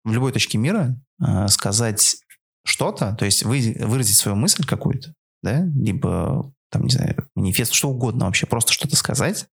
[0.04, 2.18] в любой точке мира э, сказать
[2.64, 7.90] что-то, то есть вы, выразить свою мысль какую-то, да, либо там, не знаю, манифест, что
[7.90, 9.46] угодно вообще, просто что-то сказать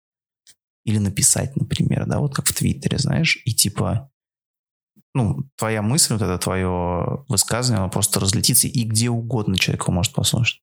[0.84, 4.10] или написать, например, да, вот как в Твиттере, знаешь, и типа,
[5.14, 9.92] ну, твоя мысль, вот это твое высказывание, оно просто разлетится, и где угодно человек его
[9.92, 10.62] может послушать.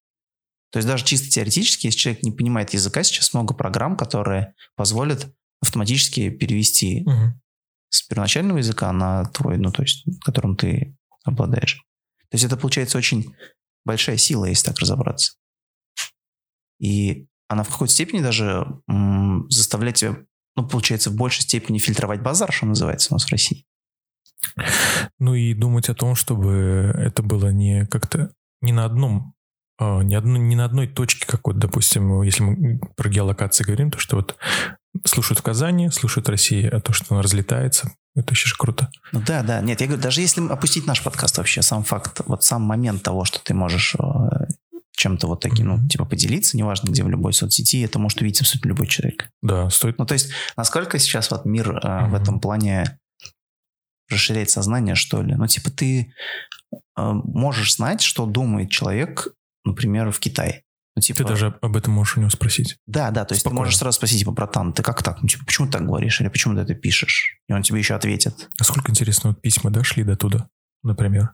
[0.72, 5.34] То есть даже чисто теоретически, если человек не понимает языка, сейчас много программ, которые позволят
[5.62, 7.42] автоматически перевести Мгм.
[7.90, 11.84] с первоначального языка на твой, ну, то есть, которым ты обладаешь.
[12.30, 13.34] То есть это получается очень
[13.86, 15.34] большая сила, если так разобраться.
[16.80, 20.18] И она в какой-то степени даже м, заставляет тебя,
[20.56, 23.66] ну, получается, в большей степени фильтровать базар, что называется у нас в России.
[25.20, 29.34] Ну и думать о том, чтобы это было не как-то не на одном,
[29.80, 34.00] а, не, одно, не на одной точке какой-то, допустим, если мы про геолокации говорим, то
[34.00, 34.36] что вот
[35.06, 38.90] слушают в Казани, слушают России, а то, что она разлетается, это еще же круто.
[39.12, 39.62] Ну да, да.
[39.62, 43.26] Нет, я говорю, даже если опустить наш подкаст вообще, сам факт, вот сам момент того,
[43.26, 44.04] что ты можешь э,
[44.98, 45.88] чем-то вот таким, ну, Мгм.
[45.90, 49.30] типа поделиться, неважно где, в любой соцсети, это может увидеть абсолютно любой человек.
[49.44, 50.00] Да, стоит.
[50.00, 52.98] Ну, то есть, насколько сейчас вот мир э, в этом плане
[54.10, 55.36] расширяет сознание, что ли?
[55.36, 56.14] Ну, типа, ты
[56.72, 59.28] э, можешь знать, что думает человек,
[59.68, 60.64] например, в Китае.
[60.96, 62.78] Ну, типа, Ты даже об этом можешь у него спросить.
[62.88, 63.60] Да, да, то есть Спокойно.
[63.60, 65.22] ты можешь сразу спросить, типа, братан, ты как так?
[65.22, 66.20] Ну, типа, почему ты так говоришь?
[66.20, 67.38] Или почему ты это пишешь?
[67.48, 68.50] И он тебе еще ответит.
[68.60, 70.50] А сколько, интересно, вот письма дошли до туда,
[70.82, 71.34] например?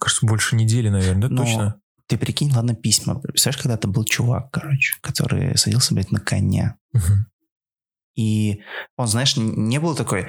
[0.00, 1.80] Кажется, больше недели, наверное, да, Но- точно?
[2.06, 3.16] Ты прикинь, ладно, письма.
[3.16, 6.76] Представляешь, когда это был чувак, короче, который садился, блядь, на коня.
[6.92, 7.26] Мгм.
[8.18, 8.62] И
[8.96, 10.26] он, знаешь, не был такой э,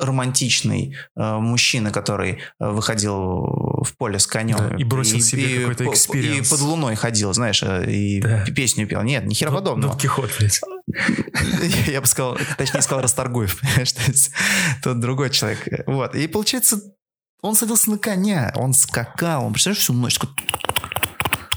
[0.00, 4.56] романтичный э, мужчина, который э, выходил в поле с конем.
[4.56, 6.46] Да, и бросил себе какой-то experience.
[6.46, 8.44] И под луной ходил, знаешь, э, и Да.
[8.46, 9.02] песню пел.
[9.02, 9.92] Нет, ни хера подобного.
[9.92, 10.60] Дон Кихот, блядь.
[11.86, 13.94] Я бы сказал, точнее сказал Расторгуев, понимаешь,
[14.82, 15.64] тот другой человек.
[15.86, 16.16] Вот.
[16.16, 16.80] И получается,
[17.40, 20.18] он садился на коня, он скакал, он, представляешь, всю ночь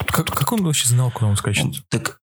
[0.08, 1.66] Как, как он вообще знал, куда он скачет?
[1.66, 2.20] Он, так,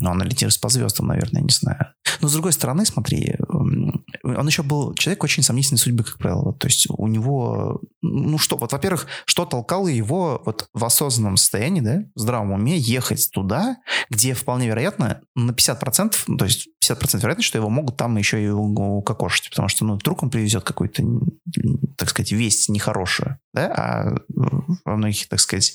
[0.00, 1.94] ну, он ориентируется по звездам, наверное, не знаю.
[2.20, 3.36] Но, с другой стороны, смотри,
[4.24, 6.54] он еще был человек очень сомнительной судьбы, как правило.
[6.54, 11.80] То есть у него, ну что, вот, во-первых, что толкало его вот в осознанном состоянии,
[11.80, 13.76] да, в здравом уме ехать туда,
[14.08, 18.42] где вполне вероятно на 50%, ну, то есть 50% вероятность, что его могут там еще
[18.42, 21.02] и укокошить, потому что, ну, вдруг он привезет какую-то,
[21.96, 24.16] так сказать, весть нехорошую, да, а
[24.84, 25.74] во многих, так сказать,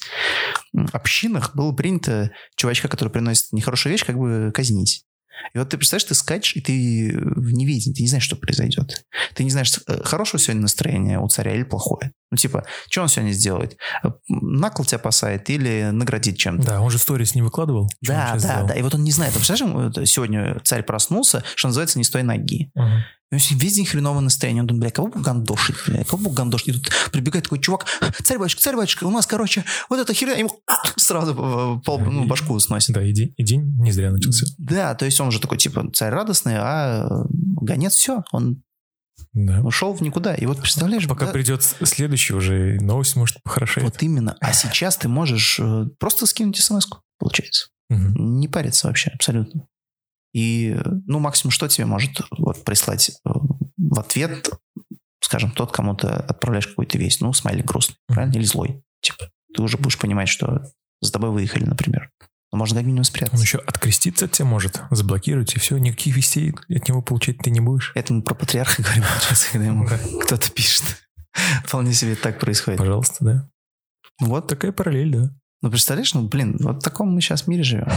[0.91, 5.05] общинах было принято чувачка, который приносит нехорошую вещь, как бы казнить.
[5.53, 9.05] И вот ты представляешь, ты скачешь, и ты в неведении, ты не знаешь, что произойдет.
[9.35, 12.11] Ты не знаешь, э, хорошее сегодня настроение у царя или плохое.
[12.31, 13.77] Ну, типа, что он сегодня сделает?
[14.03, 16.65] Э, Накол тебя посадит или наградит чем-то?
[16.65, 17.89] Да, он же сторис не выкладывал.
[18.01, 18.67] Да, да, сделал.
[18.67, 18.75] да.
[18.75, 19.33] И вот он не знает.
[19.33, 22.71] Представляешь, вот сегодня царь проснулся, что называется, не с той ноги.
[23.31, 24.63] И он весь день хреновое настроение.
[24.63, 26.67] Он думает, бля, кого бы гандошить, бля, кого бы гандошить.
[26.69, 27.85] И тут прибегает такой чувак,
[28.23, 30.49] царь батюшка, царь батюшка, у нас, короче, вот эта херня, ему
[30.97, 32.95] сразу э, пол, ну, башку сносит.
[32.95, 34.47] Да, и день, и день не зря начался.
[34.57, 37.25] Да, то есть он же такой, типа, царь радостный, а э,
[37.61, 38.63] гонец все, он
[39.45, 39.61] Да.
[39.61, 40.35] ушел в никуда.
[40.35, 43.85] И вот представляешь, Пока да, придет следующий уже, новость может похорошеет.
[43.85, 44.35] вот именно.
[44.41, 47.69] А сейчас ты можешь э, просто скинуть смс получается.
[47.89, 48.39] Мгм.
[48.39, 49.67] Не париться вообще, абсолютно.
[50.33, 53.29] И, ну, максимум, что тебе может вот прислать э,
[53.77, 54.49] в ответ,
[55.21, 58.33] скажем, тот, кому ты отправляешь какую-то весть, ну, смайлик грустный, правильно?
[58.35, 58.83] Или злой.
[59.01, 60.63] Типа, ты уже будешь понимать, что
[61.01, 62.11] за тобой выехали, например.
[62.51, 63.41] Но можно как минимум Он спрятаться.
[63.43, 67.59] еще откреститься от тебя может, заблокировать, и все, никаких вестей от него получать ты не
[67.59, 67.91] будешь.
[67.95, 69.99] Это мы про патриарха говорим, получается, когда ему Да.
[70.25, 70.83] кто-то пишет.
[71.65, 72.79] Вполне себе так происходит.
[72.79, 73.49] Пожалуйста, да.
[74.19, 75.29] Вот Такая параллель, да.
[75.61, 77.87] Ну, представляешь, ну, блин, вот в таком мы сейчас мире живем.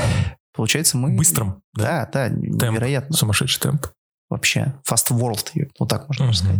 [0.52, 1.16] Получается, мы...
[1.16, 1.62] Быстром.
[1.74, 3.16] Да, да, невероятно.
[3.16, 3.86] Сумасшедший темп.
[4.28, 6.34] Вообще, fast world, вот так можно Мгм.
[6.34, 6.58] сказать.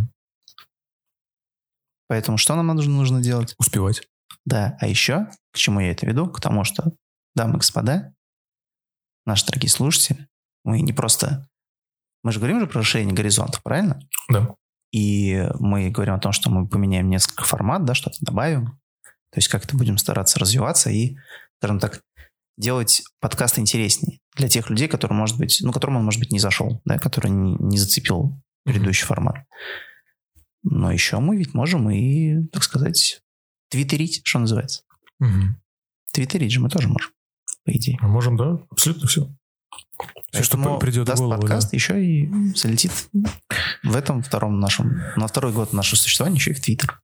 [2.08, 3.54] Поэтому что нам нужно, нужно делать?
[3.58, 4.02] Успевать.
[4.44, 6.26] Да, а еще, к чему я это веду?
[6.28, 6.92] К тому, что,
[7.34, 8.14] дамы и господа,
[9.26, 10.28] наши дорогие слушатели,
[10.64, 11.48] мы не просто...
[12.22, 14.00] Мы же говорим же про расширение горизонтов, правильно?
[14.30, 14.54] Да.
[14.92, 18.78] И мы говорим о том, что мы поменяем несколько формат, да, что-то добавим.
[19.32, 21.16] То есть как-то будем стараться развиваться и,
[21.58, 22.02] скажем так,
[22.58, 24.20] делать подкасты интереснее.
[24.36, 27.30] для тех людей, которые, может быть, ну, которым он, может быть, не зашел, да, который
[27.30, 29.08] не, не зацепил предыдущий mm-hmm.
[29.08, 29.46] формат.
[30.62, 33.22] Но еще мы ведь можем и, так сказать,
[33.68, 34.82] твиттерить, что называется.
[35.18, 35.60] Мгм.
[36.12, 37.10] Твиттерить же мы тоже можем,
[37.64, 37.98] по идее.
[38.00, 39.28] А Можем, да, абсолютно все.
[40.32, 41.34] Все, что Поэтому придет в даст голову.
[41.34, 41.46] да.
[41.46, 42.92] подкаст еще и залетит
[43.82, 47.00] в этом втором нашем, на второй год нашего существования еще и в Твиттер.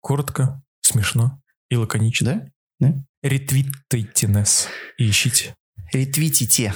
[0.00, 2.50] Коротко, смешно и лаконично.
[2.80, 3.04] Да?
[3.22, 5.56] Ретвитайте нас и ищите.
[5.92, 6.74] Ретвитите.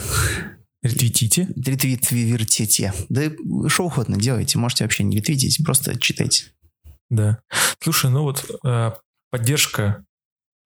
[0.83, 1.49] Ретвитите.
[1.57, 2.95] Ретвитите.
[3.09, 3.31] Да
[3.69, 4.59] что угодно делайте.
[4.59, 6.53] Можете вообще не ретвитить, просто читайте.
[7.11, 7.41] Да.
[7.81, 8.93] Слушай, ну вот э,
[9.31, 10.05] поддержка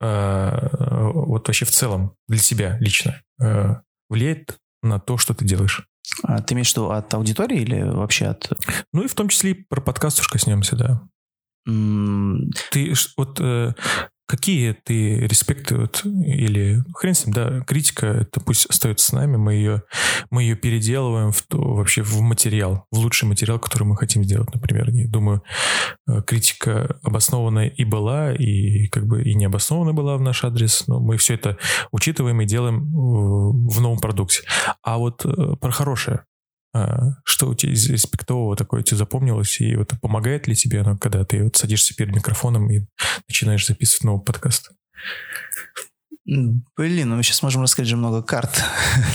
[0.02, 3.74] вот вообще в целом для тебя лично э,
[4.10, 5.86] влияет на то, что ты делаешь.
[6.24, 8.50] А ты имеешь в виду от аудитории или вообще от...
[8.92, 11.00] Ну и в том числе и про подкаст уж коснемся, да.
[11.68, 13.72] м, Ты вот э,
[14.26, 19.36] какие ты респекты вот, или хрен с ним, да, критика, это пусть остается с нами,
[19.36, 19.82] мы ее,
[20.30, 24.52] мы ее переделываем в то, вообще в материал, в лучший материал, который мы хотим сделать,
[24.54, 24.90] например.
[24.90, 25.42] Я думаю,
[26.08, 31.00] э, критика обоснованная и была, и как бы и необоснованная была в наш адрес, но
[31.00, 31.58] мы все это
[31.90, 34.42] учитываем и делаем э, в новом продукте.
[34.82, 36.24] А вот э, про хорошее,
[37.24, 41.24] что у тебя из респектового такое тебе запомнилось, и вот помогает ли тебе оно, когда
[41.24, 42.86] ты вот садишься перед микрофоном и
[43.28, 44.70] начинаешь записывать новый подкаст?
[46.24, 48.62] Блин, ну мы сейчас можем рассказать же много карт.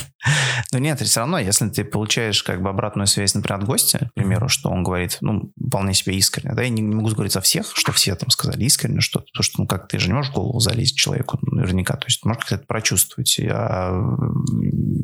[0.74, 4.14] Но нет, все равно, если ты получаешь как бы обратную связь, например, от гостя, к
[4.14, 7.40] примеру, что он говорит, ну, вполне себе искренне, да, я не, не могу говорить за
[7.40, 10.32] всех, что все там сказали искренне что-то, потому что, ну, как ты же не можешь
[10.32, 13.38] в голову залезть человеку наверняка, то есть можешь как-то это прочувствовать.
[13.38, 13.94] Я,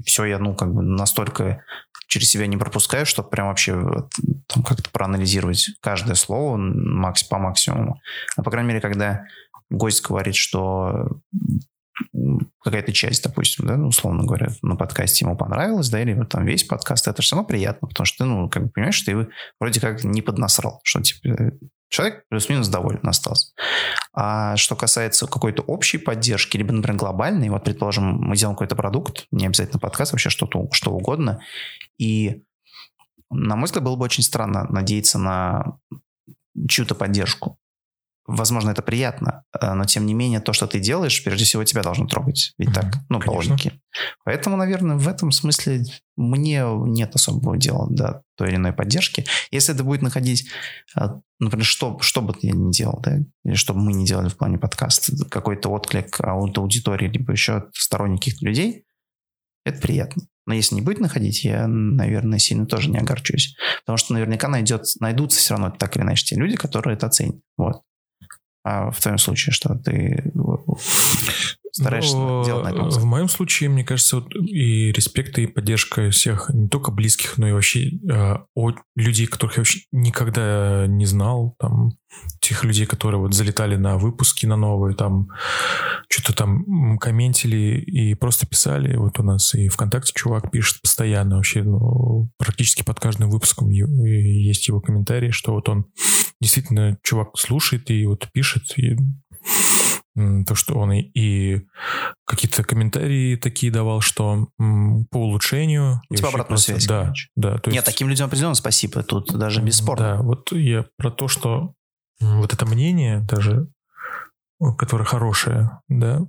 [0.05, 1.63] все, я, ну, как бы настолько
[2.07, 3.73] через себя не пропускаю, чтобы прям вообще
[4.47, 7.99] там как-то проанализировать каждое слово макс, по максимуму.
[8.35, 9.25] А по крайней мере, когда
[9.69, 11.19] гость говорит, что
[12.61, 16.45] какая-то часть, допустим, да, ну, условно говоря, на подкасте ему понравилось, да, или вот там
[16.45, 19.29] весь подкаст, это все равно приятно, потому что ты, ну, как бы понимаешь, что ты
[19.59, 21.51] вроде как не поднасрал, что, типа, э,
[21.89, 23.53] человек плюс-минус доволен остался.
[24.13, 29.27] А что касается какой-то общей поддержки, либо, например, глобальной, вот, предположим, мы делаем какой-то продукт,
[29.31, 31.41] не обязательно подкаст, вообще что-то, что угодно,
[31.99, 32.43] и,
[33.29, 35.77] на мой взгляд, было бы очень странно надеяться на
[36.67, 37.59] чью-то поддержку.
[38.25, 41.83] Возможно, это приятно, э, но тем не менее то, что ты делаешь, прежде всего тебя
[41.83, 42.53] должно трогать.
[42.57, 43.51] Ведь так, ну, конечно.
[43.51, 43.81] логике.
[44.23, 45.83] Поэтому, наверное, в этом смысле
[46.15, 49.25] мне нет особого дела до той или иной поддержки.
[49.51, 50.47] Если это будет находить,
[50.97, 51.07] э,
[51.39, 54.37] например, что, что бы я ни делал, да, или что бы мы не делали в
[54.37, 58.85] плане подкаста, какой-то отклик от аудитории, либо еще от сторонних каких-то людей,
[59.65, 60.23] это приятно.
[60.45, 63.55] Но если не будет находить, я, наверное, сильно тоже не огорчусь.
[63.81, 67.37] Потому что наверняка найдет, найдутся все равно так или иначе те люди, которые это оценят.
[67.57, 67.81] Вот.
[68.63, 70.31] А в твоем случае, что ты
[71.73, 72.89] стараешься Но, делать на этом?
[72.89, 77.47] В моем случае, мне кажется, вот и респект, и поддержка всех, не только близких, но
[77.47, 81.97] и вообще э, от людей, которых я вообще никогда не знал, там,
[82.41, 85.29] тех людей, которые вот залетали на выпуски на новые, там,
[86.09, 88.95] что-то там комментили и просто писали.
[88.95, 94.67] Вот у нас и ВКонтакте чувак пишет постоянно вообще, ну, практически под каждым выпуском есть
[94.67, 95.87] его комментарии, что вот он
[96.43, 98.95] действительно чувак слушает и вот пишет, и
[100.45, 101.65] то, что он и, и
[102.25, 106.01] какие-то комментарии такие давал, что м, по улучшению...
[106.15, 107.27] Типа обратную просто- связь, Да, короче.
[107.35, 107.57] да.
[107.57, 109.01] То Нет, есть, таким людям определенно спасибо.
[109.01, 110.17] Тут даже бесспорно.
[110.17, 111.73] Да, вот я про то, что
[112.19, 113.67] вот это мнение даже,
[114.77, 116.19] которое хорошее, да,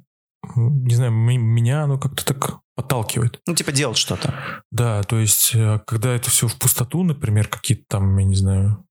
[0.56, 3.40] не знаю, меня оно как-то так подталкивает.
[3.46, 4.34] Ну, типа делать что-то.
[4.70, 8.84] Да, то есть, э, когда это все в пустоту, например, какие-то там, я не знаю,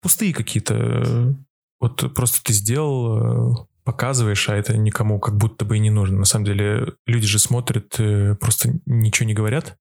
[0.00, 1.34] пустые какие-то, э,
[1.80, 6.18] вот просто ты сделал, э, показываешь, а это никому как будто бы и не нужно.
[6.18, 9.76] На самом деле люди же смотрят, э, просто ничего не говорят,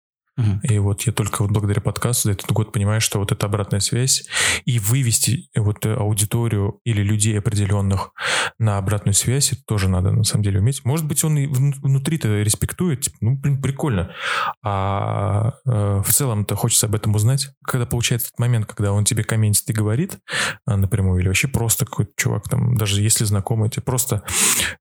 [0.63, 3.79] И вот я только вот благодаря подкасту за этот год понимаю, что вот эта обратная
[3.79, 4.25] связь
[4.65, 8.11] и вывести вот э, аудиторию или людей определенных
[8.59, 10.85] на обратную связь, это тоже надо на самом деле уметь.
[10.85, 14.11] Может быть, он и вну- внутри-то респектует, типа, ну, блин, прикольно.
[14.63, 17.49] А э, в целом-то хочется об этом узнать.
[17.63, 20.17] Когда получается этот момент, когда он тебе комментит и говорит
[20.65, 24.23] а, напрямую, или вообще просто какой-то чувак там, даже если знакомый, тебе просто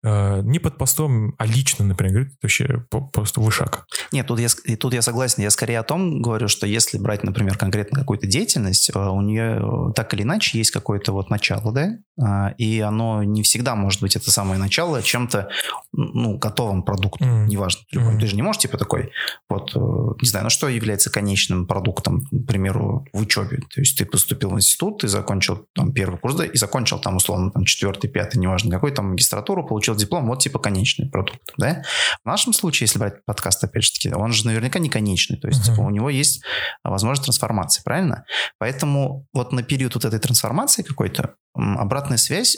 [0.03, 3.87] э, не под постом, а лично, например, говорит, вообще просто вышаг.
[4.13, 5.43] Нет, тут я, тут я согласен.
[5.47, 9.61] Я скорее о том говорю, что если брать, например, конкретно какую-то деятельность, э, у нее
[9.63, 14.01] э, так или иначе есть какое-то вот начало, да, а, и оно не всегда может
[14.01, 15.51] быть это самое начало чем-то,
[15.93, 17.47] ну, готовым продуктом, mm.
[17.47, 17.83] неважно.
[17.95, 18.19] Mm.
[18.19, 19.13] Ты же не можешь, типа, такой,
[19.51, 19.79] вот, э,
[20.23, 23.59] не знаю, ну, что является конечным продуктом, к примеру, в учебе.
[23.73, 27.17] То есть ты поступил в институт, ты закончил там первый курс, да, и закончил там,
[27.17, 31.83] условно, там, четвертый, пятый, неважно какой, там, магистратуру, получил диплом, вот, типа, конечный продукт, да.
[32.25, 35.49] В нашем случае, если брать подкаст, опять же таки, он же наверняка не конечный, то
[35.49, 35.85] есть, uh-huh.
[35.85, 36.43] у него есть
[36.85, 38.25] возможность трансформации, правильно?
[38.59, 42.57] Поэтому вот на период вот этой трансформации какой-то обратная связь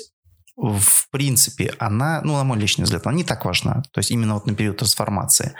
[0.58, 3.82] в принципе, она, ну, на мой личный взгляд, она не так важна.
[3.92, 5.54] То есть именно вот на период трансформации.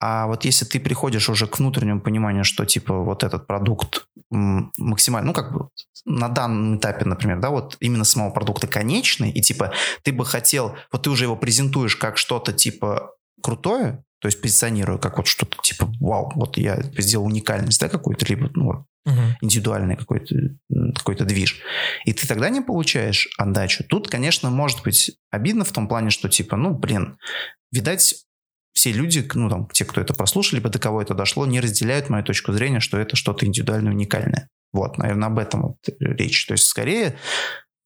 [0.00, 5.28] А вот если ты приходишь уже к внутреннему пониманию, что типа вот этот продукт максимально,
[5.28, 5.68] ну, как бы
[6.04, 9.72] на данном этапе, например, да, вот именно самого продукта конечный, и типа
[10.04, 13.10] ты бы хотел, вот ты уже его презентуешь как что-то типа
[13.42, 18.26] крутое, то есть позиционирую как вот что-то типа, вау, вот я сделал уникальность, да, какую-то,
[18.26, 19.20] либо, ну, вот, угу.
[19.40, 20.34] индивидуальный какой-то
[20.94, 21.60] какой движ.
[22.04, 23.84] И ты тогда не получаешь отдачу.
[23.84, 27.18] Тут, конечно, может быть обидно в том плане, что типа, ну, блин,
[27.72, 28.26] видать,
[28.72, 32.10] все люди, ну, там, те, кто это прослушали, либо до кого это дошло, не разделяют
[32.10, 34.48] мою точку зрения, что это что-то индивидуально уникальное.
[34.72, 36.46] Вот, наверное, об этом вот речь.
[36.46, 37.16] То есть, скорее,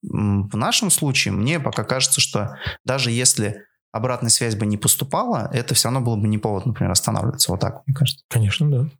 [0.03, 5.75] в нашем случае мне пока кажется, что даже если обратная связь бы не поступала, это
[5.75, 7.51] все равно было бы не повод, например, останавливаться.
[7.51, 8.25] Вот так, мне кажется.
[8.29, 8.91] Конечно, да.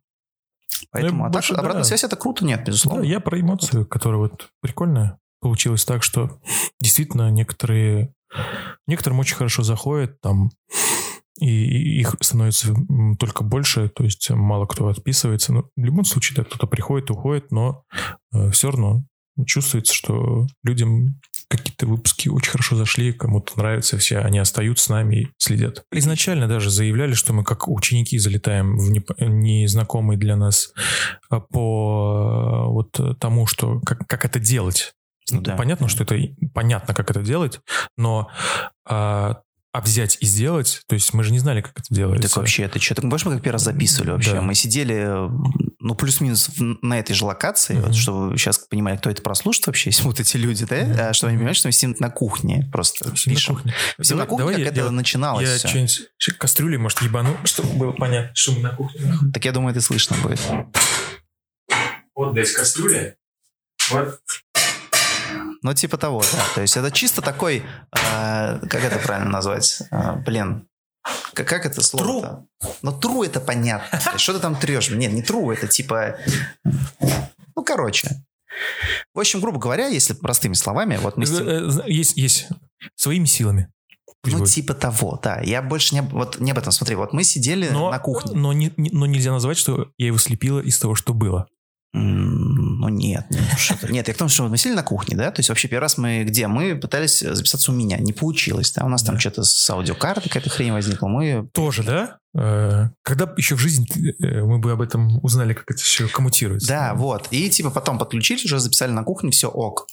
[0.91, 1.87] Поэтому ну, а больше, так, обратная да.
[1.87, 3.01] связь это круто, нет, безусловно.
[3.01, 5.17] Да, я про эмоцию, которая вот прикольная.
[5.39, 6.39] Получилось так, что
[6.79, 8.13] действительно некоторые
[8.87, 10.51] некоторым очень хорошо заходит, там
[11.39, 12.75] и их становится
[13.17, 15.53] только больше, то есть мало кто отписывается.
[15.53, 17.83] Но в любом случае, да, кто-то приходит, уходит, но
[18.31, 19.03] э, все равно
[19.47, 21.19] чувствуется, что людям
[21.51, 25.83] какие-то выпуски очень хорошо зашли, кому-то нравится, все они остаются с нами и следят.
[25.91, 30.73] Изначально даже заявляли, что мы как ученики залетаем в незнакомый для нас
[31.29, 34.93] а, по вот тому, что как, как это делать.
[35.29, 35.55] Ну, да.
[35.55, 36.17] Понятно, что это
[36.53, 37.59] понятно, как это делать,
[37.97, 38.29] но
[38.85, 39.41] а,
[39.73, 42.27] а взять и сделать, то есть мы же не знали, как это делается.
[42.27, 42.95] Так вообще, это что?
[42.95, 44.33] Так мы, мы как первый раз записывали вообще.
[44.33, 44.41] Да.
[44.41, 45.29] Мы сидели,
[45.81, 47.81] ну, плюс-минус на этой же локации, mm-hmm.
[47.81, 51.13] вот, чтобы сейчас понимали, кто это прослушает вообще, если вот эти люди, да, mm-hmm.
[51.13, 53.55] чтобы они понимали, что мы сидим на кухне просто Сидим пишем.
[53.55, 53.73] На кухне.
[54.01, 57.73] Сидим давай, на кухне, давай как я, это начиналось Я что-нибудь кастрюли, может, ебану, чтобы
[57.73, 59.01] было понятно, мы на кухне.
[59.33, 60.39] Так я думаю, это слышно будет.
[62.15, 63.15] Вот здесь кастрюля,
[63.89, 64.19] вот
[65.63, 66.43] ну, типа того, да.
[66.55, 69.83] То есть это чисто такой, э, как это правильно назвать?
[69.91, 70.67] Э, блин,
[71.33, 72.47] как, как это слово?
[72.59, 72.71] Тру.
[72.81, 73.99] Ну, тру это понятно.
[74.17, 74.89] Что ты там трешь?
[74.89, 76.17] Нет, не тру, это типа...
[76.63, 78.23] Ну, короче.
[79.13, 81.25] В общем, грубо говоря, если простыми словами, вот мы...
[81.25, 82.47] Э, есть, есть.
[82.95, 83.71] Своими силами.
[84.21, 84.53] Пусть ну, будет.
[84.53, 85.41] типа того, да.
[85.41, 86.71] Я больше не, вот, не об этом.
[86.71, 88.33] Смотри, вот мы сидели но, на кухне.
[88.35, 91.47] Но, не, но нельзя назвать, что я его слепила из того, что было.
[91.93, 95.49] Ну нет, нет, нет, я к тому, что мы сидели на кухне, да, то есть
[95.49, 96.47] вообще первый раз мы где?
[96.47, 99.07] Мы пытались записаться у меня, не получилось, да, у нас да.
[99.07, 101.49] там что-то с аудиокартой какая-то хрень возникла, мы...
[101.53, 102.19] Тоже, да?
[102.33, 103.85] Э, когда еще в жизни
[104.23, 106.69] э, мы бы об этом узнали, как это все коммутируется.
[106.69, 109.87] Да, вот, и типа потом подключились, уже записали на кухне, все ок.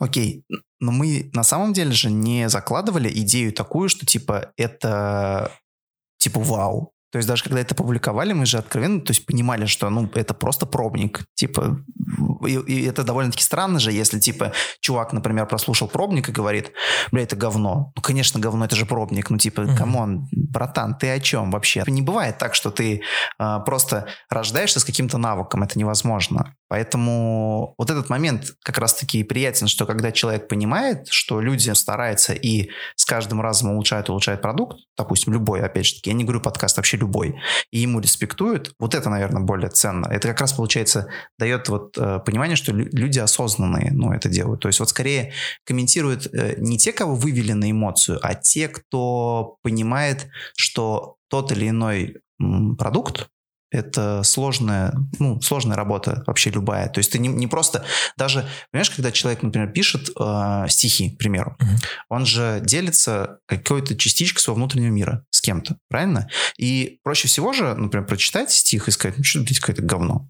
[0.00, 0.44] Окей,
[0.80, 5.52] но мы на самом деле же не закладывали идею такую, что типа это
[6.18, 9.90] типа вау, то есть даже когда это публиковали, мы же откровенно, то есть понимали, что
[9.90, 11.84] ну это просто пробник, типа
[12.46, 16.72] и, и это довольно-таки странно же, если типа чувак, например, прослушал пробник и говорит,
[17.10, 17.92] бля, это говно.
[17.94, 20.48] Ну конечно говно, это же пробник, ну типа, come on, mm-hmm.
[20.50, 21.84] братан, ты о чем вообще?
[21.86, 23.02] Не бывает так, что ты
[23.38, 26.54] а, просто рождаешься с каким-то навыком, это невозможно.
[26.72, 32.70] Поэтому вот этот момент как раз-таки приятен, что когда человек понимает, что люди стараются и
[32.96, 36.78] с каждым разом улучшают, улучшают продукт, допустим, любой, опять же таки, я не говорю подкаст,
[36.78, 37.34] вообще любой,
[37.72, 40.06] и ему респектуют, вот это, наверное, более ценно.
[40.06, 41.08] Это как раз, получается,
[41.38, 44.62] дает вот э, понимание, что люди осознанные, ну, это делают.
[44.62, 45.34] То есть вот скорее
[45.66, 51.68] комментируют э, не те, кого вывели на эмоцию, а те, кто понимает, что тот или
[51.68, 52.16] иной
[52.78, 53.28] продукт
[53.72, 56.88] это сложная, ну, сложная работа вообще любая.
[56.88, 57.84] То есть ты не, не просто...
[58.16, 61.84] Даже, понимаешь, когда человек, например, пишет э, стихи, к примеру, uh-huh.
[62.10, 66.28] он же делится какой-то частичкой своего внутреннего мира с кем-то, правильно?
[66.58, 70.28] И проще всего же, например, прочитать стих и сказать, ну, что, блядь, какое-то говно.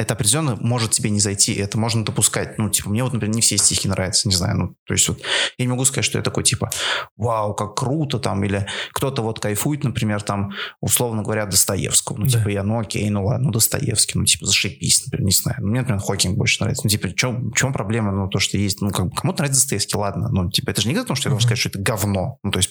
[0.00, 2.56] Это определенно может тебе не зайти, это можно допускать.
[2.58, 5.20] Ну, типа, мне вот, например, не все стихи нравятся, не знаю, ну, то есть вот
[5.58, 6.70] я не могу сказать, что я такой, типа,
[7.16, 12.16] вау, как круто там, или кто-то вот кайфует, например, там, условно говоря, Достоевского.
[12.16, 12.38] Ну, Да.
[12.38, 15.58] типа, я, ну, окей, ну, ладно, ну, Достоевский, ну, типа, зашибись, например, не знаю.
[15.60, 16.82] Ну, Мне, например, Хокинг больше нравится.
[16.84, 19.96] Ну, типа, в чем, проблема, ну, то, что есть, ну, как бы, кому-то нравится Достоевский,
[19.96, 22.38] ладно, ну, типа, это же не том, что я должен сказать, что это говно.
[22.42, 22.70] Ну, то есть,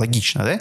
[0.00, 0.60] логично, да?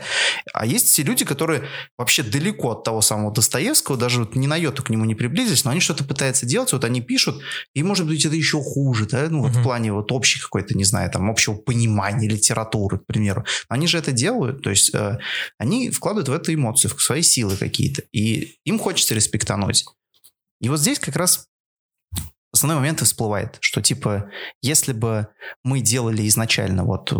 [0.54, 1.64] А есть все люди, которые
[1.98, 5.64] вообще далеко от того самого Достоевского, даже вот ни на йоту к нему не приблизились,
[5.64, 7.42] но они что-то пытаются делать, вот они пишут,
[7.74, 9.64] и, может быть, это еще хуже, да, ну, вот в Мгм.
[9.64, 13.46] плане вот общей какой-то, не знаю, там, общего понимания литературы, к примеру.
[13.70, 15.18] Они же это делают, то есть э,
[15.58, 19.86] они вкладывают в это эмоции, в свои силы какие-то, и им хочется респектануть.
[20.62, 21.46] И вот здесь как раз
[22.60, 24.30] основной момент и всплывает, что типа,
[24.62, 25.28] если бы
[25.64, 27.16] мы делали изначально, вот э,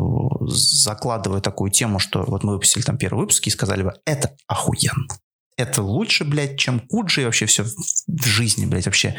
[0.48, 5.08] закладывая такую тему, что вот мы выпустили там первый выпуск и сказали бы, это охуенно.
[5.58, 9.18] Это лучше, блядь, чем Куджи и вообще все в жизни, блядь, вообще.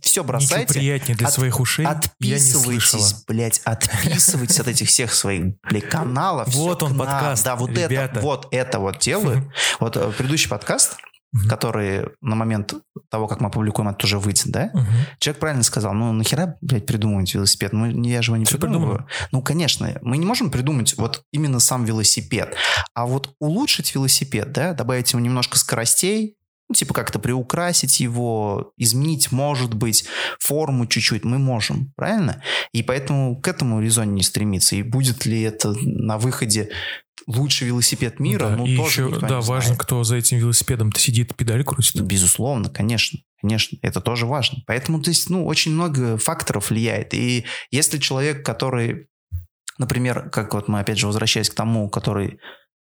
[0.00, 0.72] Все Ничего бросайте.
[0.72, 1.84] приятнее для От- своих ушей.
[1.84, 6.48] Отписывайтесь, блядь, отписывайтесь от этих всех своих, блядь, каналов.
[6.54, 9.44] Вот он подкаст, Да, вот это, вот это вот делают.
[9.80, 10.96] Вот э, предыдущий подкаст,
[11.34, 11.48] Мгм.
[11.48, 12.74] который на момент
[13.10, 14.70] того, как мы опубликуем, это тоже выйдет, да?
[14.72, 14.86] Мгм.
[15.18, 17.72] Человек правильно сказал, ну нахера, блядь, придумывать велосипед?
[17.72, 18.98] Ну, я же его не Всё придумываю.
[18.98, 19.08] придумано.
[19.32, 22.54] Ну, конечно, мы не можем придумать вот именно сам велосипед,
[22.94, 26.36] а вот улучшить велосипед, да, добавить ему немножко скоростей,
[26.68, 30.06] ну, типа как-то приукрасить его, изменить, может быть,
[30.38, 32.42] форму чуть-чуть, мы можем, правильно?
[32.72, 34.76] И поэтому к этому резоне не стремиться.
[34.76, 36.70] И будет ли это на выходе
[37.26, 38.48] лучший велосипед мира?
[38.50, 42.00] Да, ну, и тоже еще, да, важно, кто за этим велосипедом-то сидит, педаль крутит.
[42.02, 44.58] Безусловно, конечно, конечно, это тоже важно.
[44.66, 47.14] Поэтому, то есть, ну, очень много факторов влияет.
[47.14, 49.08] И если человек, который,
[49.78, 52.38] например, как вот мы опять же возвращаясь к тому, который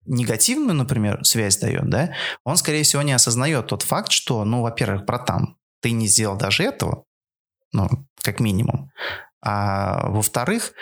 [0.07, 5.05] негативную, например, связь дает, да, он, скорее всего, не осознает тот факт, что, ну, во-первых,
[5.05, 7.03] братан, ты не сделал даже этого,
[7.71, 7.89] ну,
[8.21, 8.91] как минимум.
[9.41, 10.73] А во-вторых,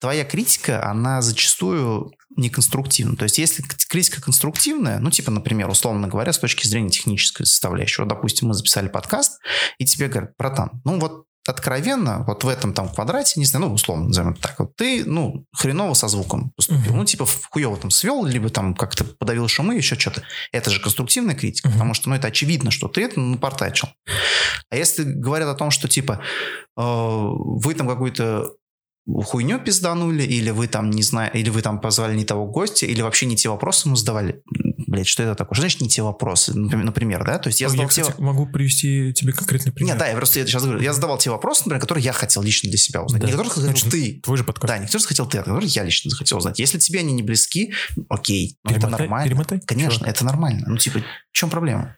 [0.00, 3.16] твоя критика, она зачастую неконструктивна.
[3.16, 8.02] То есть, если критика конструктивная, ну, типа, например, условно говоря, с точки зрения технической составляющей,
[8.02, 9.40] вот, допустим, мы записали подкаст,
[9.78, 13.74] и тебе говорят, братан, ну, вот откровенно, вот в этом там квадрате, не знаю, ну,
[13.74, 16.96] условно назовем это так, вот ты, ну, хреново со звуком поступил, Мгм.
[16.98, 20.22] ну, типа, хуево там свел, либо там как-то подавил шумы, еще что-то.
[20.52, 21.74] Это же конструктивная критика, Мгм.
[21.78, 23.88] потому что, ну, это очевидно, что ты это напортачил.
[24.70, 26.20] А если говорят о том, что, типа,
[26.76, 28.52] э, вы там какую-то
[29.24, 33.02] хуйню пизданули, или вы там, не знаю, или вы там позвали не того гостя, или
[33.02, 34.42] вообще не те вопросы ему задавали.
[34.92, 35.54] Блять, что это такое?
[35.54, 36.52] Что значит не те вопросы?
[36.54, 37.38] Например, да?
[37.38, 38.02] То есть я Я, задал те...
[38.02, 39.94] кстати, могу привести тебе конкретный пример.
[39.94, 42.42] Нет, да, я просто я сейчас говорю, я задавал те вопросы, например, которые я хотел
[42.42, 43.22] лично для себя узнать.
[43.22, 43.26] Да.
[43.26, 44.20] Не которые хотел Значит, ты.
[44.22, 44.68] Твой же подкаст.
[44.68, 46.58] Да, не которые хотел ты, а которые я лично захотел узнать.
[46.58, 47.72] Если тебе они не близки,
[48.10, 49.28] окей, ну, это Перемотай- нормально.
[49.28, 50.08] перемотай, Конечно, чувак.
[50.10, 50.64] это нормально.
[50.68, 51.96] Ну, типа, в чем проблема?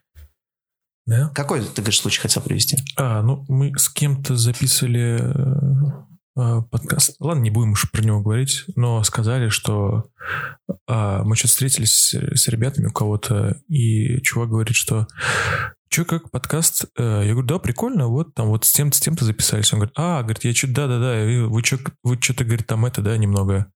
[1.07, 1.31] Да?
[1.35, 2.79] Какой, ты говоришь, случай хотел привести?
[2.97, 7.17] А, ну, мы с кем-то записывали э, подкаст.
[7.21, 10.11] Ладно, не будем уж про него говорить, но сказали, что
[10.87, 15.07] а, мы что-то встретились с, с ребятами у кого-то, и чувак говорит, что
[15.95, 16.87] Че, как подкаст?
[16.99, 19.73] Э, Я говорю, да, прикольно, вот там вот с тем-то, с тем-то записались.
[19.73, 23.17] Он говорит, а, говорит, я что, да-да-да, вы что, вы что-то, говорит, там это, да,
[23.17, 23.71] немного,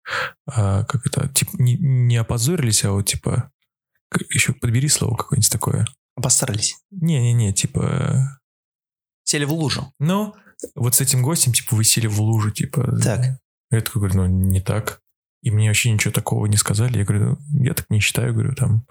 [0.44, 3.52] а, как это, типа, не, не опозорились, а вот, типа,
[4.30, 5.86] еще подбери слово какое-нибудь такое.
[6.16, 6.74] Обосрались.
[6.90, 8.40] Не-не-не, типа,
[9.22, 9.92] Сели в лужу.
[10.00, 10.34] ну,
[10.74, 12.98] вот с этим гостем, типа, вы сели в лужу, типа.
[13.02, 13.38] Так.
[13.70, 15.00] Я такой говорю, ну, не так.
[15.42, 16.98] И мне вообще ничего такого не сказали.
[16.98, 18.84] Я говорю, «Ну, я так не считаю, говорю, там.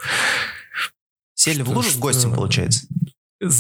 [1.34, 2.88] Сели в Что- лужу с гостем, что- получается.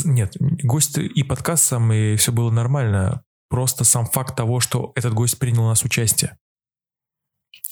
[0.05, 3.23] Нет, гость и подкаст сам, и все было нормально.
[3.49, 6.37] Просто сам факт того, что этот гость принял у нас участие.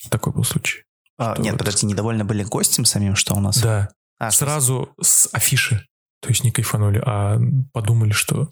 [0.10, 0.84] Такой был случай.
[1.18, 1.60] А, Что нет, вот?
[1.60, 3.58] подожди, недовольны были гостем самим, что у нас?
[3.60, 5.88] Да, А, что- сразу с афиши.
[6.22, 7.40] То есть не кайфанули, а
[7.74, 8.50] подумали, что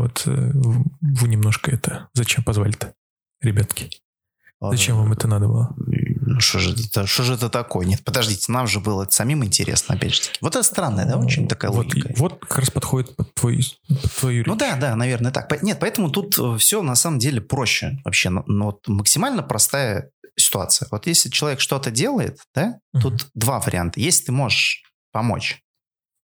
[0.00, 2.08] вот э, вы немножко это...
[2.14, 2.94] Зачем позвали-то,
[3.40, 3.90] ребятки?
[4.60, 5.74] Зачем вам это надо было?
[5.76, 7.84] Ну, что же это, что же это такое?
[7.84, 10.22] Нет, подождите, нам же было это самим интересно, опять же.
[10.40, 12.08] Вот это странная, да, очень такая вот, логика.
[12.08, 14.60] и- вот как раз подходит под, твой, под твою Ну речь.
[14.60, 15.60] да, да, наверное, так.
[15.64, 18.30] Нет, поэтому тут все на самом деле проще вообще.
[18.30, 20.86] Но, вот максимально простая ситуация.
[20.92, 23.02] Вот если человек что-то делает, да, Мгм.
[23.02, 23.98] тут два варианта.
[23.98, 25.60] Если ты можешь помочь,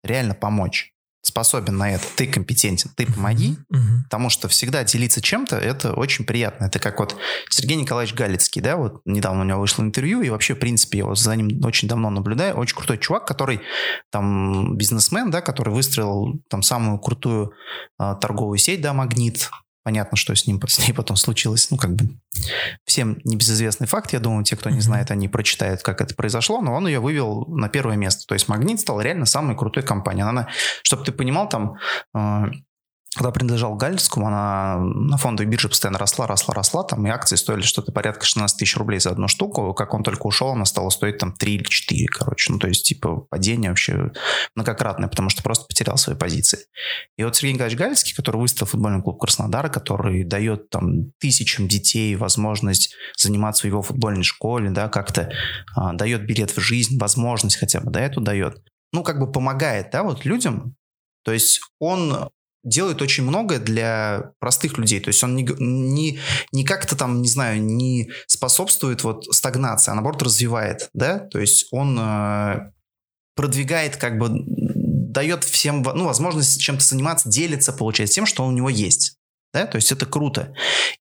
[0.06, 4.04] реально помочь, способен на это, ты компетентен, ты помоги, Мгм.
[4.04, 6.66] Потому что всегда делиться чем-то, это очень приятно.
[6.66, 7.16] Это как вот
[7.50, 11.06] Сергей Николаевич Галицкий, да, вот недавно у него вышло интервью, и вообще, в принципе, я
[11.06, 12.56] вот за ним очень давно наблюдаю.
[12.56, 13.62] Очень крутой чувак, который
[14.10, 17.54] там бизнесмен, да, который выстроил там самую крутую
[17.98, 19.50] а, торговую сеть, да, Магнит,
[19.84, 21.72] Понятно, что с ним с ней потом случилось.
[21.72, 22.10] Ну, как бы
[22.86, 24.14] всем небезызвестный факт.
[24.14, 26.62] Я думаю, те, кто не знает, они прочитают, как это произошло.
[26.62, 28.28] Но он ее вывел на первое место.
[28.28, 30.28] То есть «Магнит» стал реально самой крутой компанией.
[30.28, 30.50] Она,
[30.84, 31.78] чтобы ты понимал, там
[32.14, 32.52] э,
[33.16, 37.62] когда принадлежал Гальскому, она на фондовой бирже постоянно росла, росла, росла, там и акции стоили
[37.62, 39.74] что-то порядка 16 тысяч рублей за одну штуку.
[39.74, 42.54] Как он только ушел, она стала стоить там 3 или 4, короче.
[42.54, 44.12] Ну, то есть, типа, падение вообще
[44.56, 46.60] многократное, потому что просто потерял свои позиции.
[47.18, 52.16] И вот Сергей Николаевич Гальский, который выставил футбольный клуб Краснодара, который дает там тысячам детей
[52.16, 55.30] возможность заниматься в его футбольной школе, да, как-то
[55.76, 58.64] а, дает билет в жизнь, возможность хотя бы, да, эту дает.
[58.94, 60.76] Ну, как бы помогает, да, вот людям,
[61.24, 62.30] то есть он
[62.64, 65.00] делает очень многое для простых людей.
[65.00, 66.20] То есть он не, не,
[66.52, 71.20] не как-то там, не знаю, не способствует вот стагнации, а наоборот развивает, да?
[71.20, 72.72] То есть он э,
[73.36, 74.30] продвигает как бы
[75.12, 79.18] дает всем ну, возможность чем-то заниматься, делиться, получается, тем, что у него есть.
[79.54, 79.66] Да?
[79.66, 80.54] То есть это круто.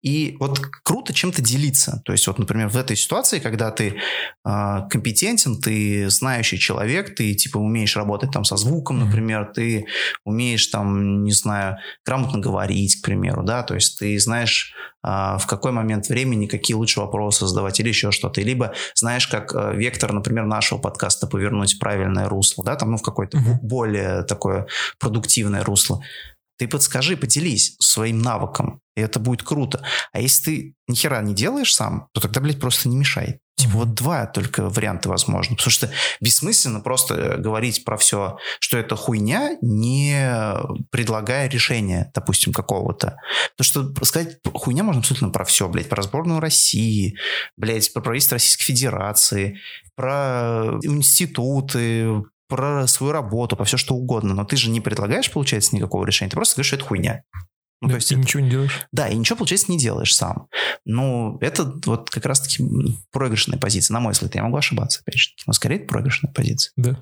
[0.02, 2.02] И вот круто чем-то делиться.
[2.04, 3.96] То есть вот, например, в этой ситуации, когда ты
[4.44, 9.86] э, компетентен, ты знающий человек, ты типа умеешь работать там со звуком, например, ты
[10.24, 14.74] умеешь там, не знаю, грамотно говорить, к примеру, да, то есть ты знаешь
[15.04, 19.54] э, в какой момент времени какие лучше вопросы задавать или еще что-то, либо знаешь, как
[19.54, 23.58] э, вектор, например, нашего подкаста повернуть в правильное русло, да, там, ну, в какое-то mm-hmm.
[23.62, 24.66] более такое
[24.98, 26.02] продуктивное русло.
[26.60, 29.82] Ты подскажи, поделись своим навыком, и это будет круто.
[30.12, 33.40] А если ты ни хера не делаешь сам, то тогда, блядь, просто не мешай.
[33.56, 35.56] Типа вот два только варианта возможно.
[35.56, 35.90] Потому что
[36.20, 40.54] бессмысленно просто говорить про все, что это хуйня, не
[40.90, 43.16] предлагая решения, допустим, какого-то.
[43.56, 47.16] Потому что сказать хуйня можно абсолютно про все, блядь, про сборную России,
[47.56, 49.60] блядь, про правительство Российской Федерации,
[49.96, 55.74] про институты, про свою работу, по все что угодно, но ты же не предлагаешь, получается,
[55.74, 57.22] никакого решения, ты просто говоришь, что это хуйня.
[57.80, 58.22] Ну, да, то есть и это...
[58.22, 58.86] ничего не делаешь.
[58.92, 60.48] Да, и ничего, получается, не делаешь сам.
[60.84, 62.62] Ну, это вот как раз-таки
[63.10, 64.34] проигрышная позиция, на мой взгляд.
[64.34, 65.30] Я могу ошибаться, опять же.
[65.46, 66.72] Но скорее это проигрышная позиция.
[66.76, 66.98] Да.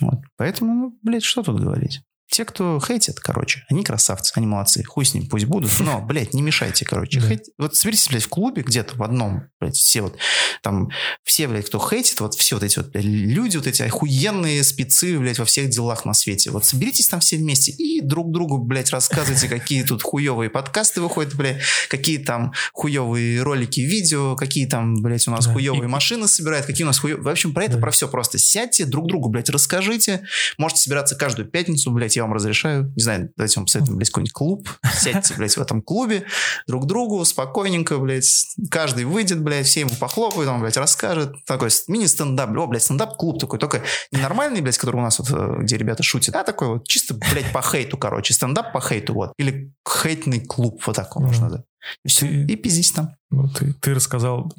[0.00, 0.20] Вот.
[0.38, 2.00] Поэтому, ну, блядь, что тут говорить?
[2.28, 4.82] Те, кто хейтит, короче, они красавцы, они молодцы.
[4.82, 7.20] Хуй с ним пусть будут, но, блядь, не мешайте, короче.
[7.20, 7.28] Да.
[7.28, 7.44] Хейт...
[7.56, 10.16] Вот соберитесь, блядь, в клубе где-то в одном, блядь, все вот,
[10.60, 10.90] там,
[11.22, 15.18] все, блядь, кто хейтит, вот все вот эти вот блядь, люди, вот эти охуенные спецы,
[15.18, 16.50] блядь, во всех делах на свете.
[16.50, 21.34] Вот соберитесь там все вместе и друг другу, блядь, рассказывайте, какие тут хуевые подкасты выходят,
[21.36, 25.52] блядь, какие там хуевые ролики, видео, какие там, блядь, у нас да.
[25.52, 27.22] хуевые машины собирают, какие у нас хуевые...
[27.22, 27.80] В общем, про это, да.
[27.80, 30.22] про все просто сядьте, друг другу, блядь, расскажите.
[30.58, 32.92] Можете собираться каждую пятницу, блядь, я вам разрешаю.
[32.96, 34.68] Не знаю, давайте вам посоветуем, блядь, какой-нибудь клуб.
[34.94, 36.26] Сядьте, блядь, в этом клубе
[36.66, 38.46] друг другу спокойненько, блядь.
[38.70, 41.34] Каждый выйдет, блядь, все ему похлопают, он, блядь, расскажет.
[41.46, 42.50] Такой мини-стендап.
[42.56, 43.58] О, блядь, стендап-клуб такой.
[43.58, 46.88] Только не нормальный, блядь, который у нас вот, э, где ребята шутят, а такой вот
[46.88, 48.34] чисто, блядь, по хейту, короче.
[48.34, 49.32] Стендап по хейту, вот.
[49.38, 51.64] Или хейтный клуб, вот так можно назвать.
[52.04, 53.16] И все, и пиздись там.
[53.30, 54.52] Ну, ты, ты рассказал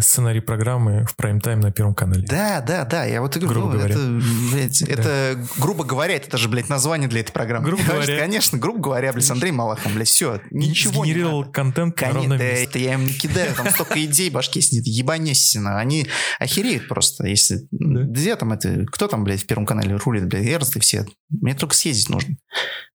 [0.00, 2.26] сценарий программы в прайм-тайм на Первом канале.
[2.26, 3.04] Да, да, да.
[3.04, 3.94] Я вот и говорю, грубо ну, говоря.
[3.94, 4.20] это,
[4.52, 4.92] блядь, да.
[4.92, 7.66] это, грубо говоря, это даже, блядь, название для этой программы.
[7.66, 8.18] Грубо говоря.
[8.18, 10.40] Конечно, грубо говоря, блядь, с Андреем Малахом, блядь, все.
[10.50, 14.86] Ничего Генерировал контент Конечно, да, это я им не кидаю, там столько идей башки сидит,
[14.86, 15.78] ебанесина.
[15.78, 16.06] Они
[16.38, 17.66] охереют просто, если...
[17.70, 18.02] Да.
[18.02, 18.86] Где там это...
[18.86, 21.06] Кто там, блядь, в Первом канале рулит, блядь, Эрст и все.
[21.30, 22.36] Мне только съездить нужно.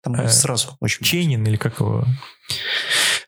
[0.02, 1.06] Там а, сразу очень...
[1.06, 2.06] Чейнин или как его?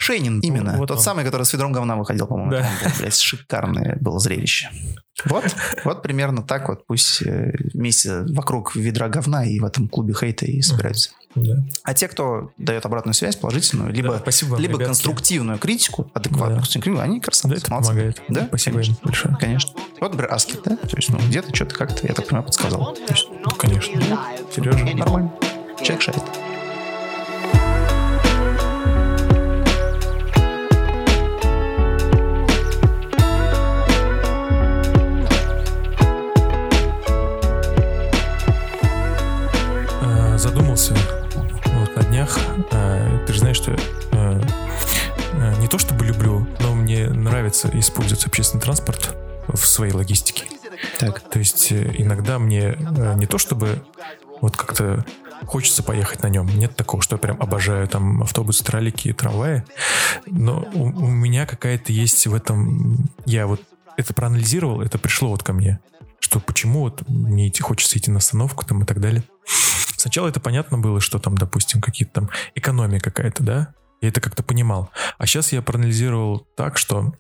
[0.01, 0.77] Шейнин, именно.
[0.77, 1.03] Вот Тот он.
[1.03, 2.51] самый, который с ведром говна выходил, по-моему.
[2.51, 2.67] Да.
[2.81, 4.69] Там, блядь, шикарное было зрелище.
[5.25, 10.15] Вот, вот примерно так вот пусть э, вместе вокруг ведра говна и в этом клубе
[10.19, 11.11] хейта и собираются.
[11.35, 11.63] Да.
[11.83, 16.61] А те, кто дает обратную связь, положительную, либо, да, спасибо вам, либо конструктивную критику, адекватную
[16.61, 16.65] да.
[16.65, 17.49] критику, они красавцы.
[17.49, 17.89] Да, это молодцы.
[17.89, 18.21] помогает.
[18.27, 18.97] Да, спасибо конечно.
[19.03, 19.37] большое.
[19.39, 19.71] Конечно.
[19.99, 20.77] Вот, например, Аскет, да?
[20.77, 22.93] То есть, ну, где-то что-то как-то, я так понимаю, подсказал.
[22.95, 24.01] То есть, ну, конечно.
[24.09, 24.17] Ну,
[24.55, 24.95] Сережа.
[24.95, 25.31] Нормально.
[25.83, 26.23] Человек шарит.
[40.41, 40.95] Задумался
[41.65, 42.39] вот на днях.
[42.71, 44.41] Э, ты же знаешь, что э,
[45.33, 49.15] э, не то чтобы люблю, но мне нравится использовать общественный транспорт
[49.47, 50.45] в своей логистике.
[50.97, 51.19] Так.
[51.29, 52.75] То есть иногда мне
[53.17, 53.83] не то чтобы
[54.41, 55.05] вот как-то
[55.45, 56.47] хочется поехать на нем.
[56.47, 59.63] Нет такого, что я прям обожаю там автобусы, троллики, трамваи.
[60.25, 63.09] Но у, у меня какая-то есть в этом...
[63.25, 63.61] Я вот
[63.95, 65.79] это проанализировал, это пришло вот ко мне.
[66.19, 69.23] Что почему вот мне идти, хочется идти на остановку там и так далее.
[70.01, 73.73] Сначала это понятно было, что там, допустим, какие-то там экономия какая-то, да?
[74.01, 74.89] Я это как-то понимал.
[75.19, 77.13] А сейчас я проанализировал так, что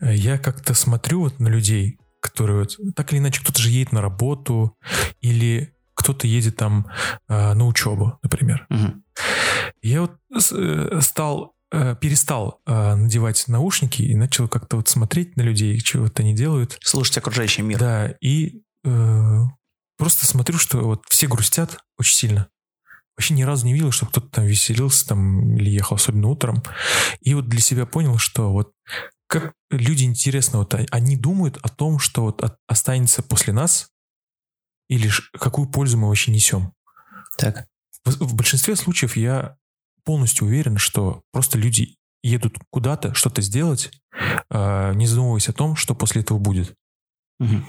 [0.00, 4.02] я как-то смотрю вот на людей, которые вот, так или иначе кто-то же едет на
[4.02, 4.76] работу
[5.20, 6.88] или кто-то едет там
[7.28, 8.66] э, на учебу, например.
[8.68, 9.02] Угу.
[9.82, 15.42] Я вот э, стал, э, перестал э, надевать наушники и начал как-то вот смотреть на
[15.42, 16.78] людей, вот они делают.
[16.82, 17.78] Слушать окружающий мир.
[17.78, 19.42] Да, и э,
[19.96, 22.48] просто смотрю, что вот все грустят очень сильно.
[23.16, 26.62] Вообще ни разу не видел, что кто-то там веселился там или ехал, особенно утром.
[27.20, 28.72] И вот для себя понял, что вот
[29.26, 33.88] как люди интересно, вот они думают о том, что вот от- останется после нас,
[34.88, 36.72] или какую пользу мы вообще несем.
[37.38, 37.66] Так.
[38.04, 39.56] В, в большинстве случаев я
[40.04, 43.90] полностью уверен, что просто люди едут куда-то что-то сделать,
[44.50, 46.74] а, не задумываясь о том, что после этого будет.
[47.38, 47.66] Мгм.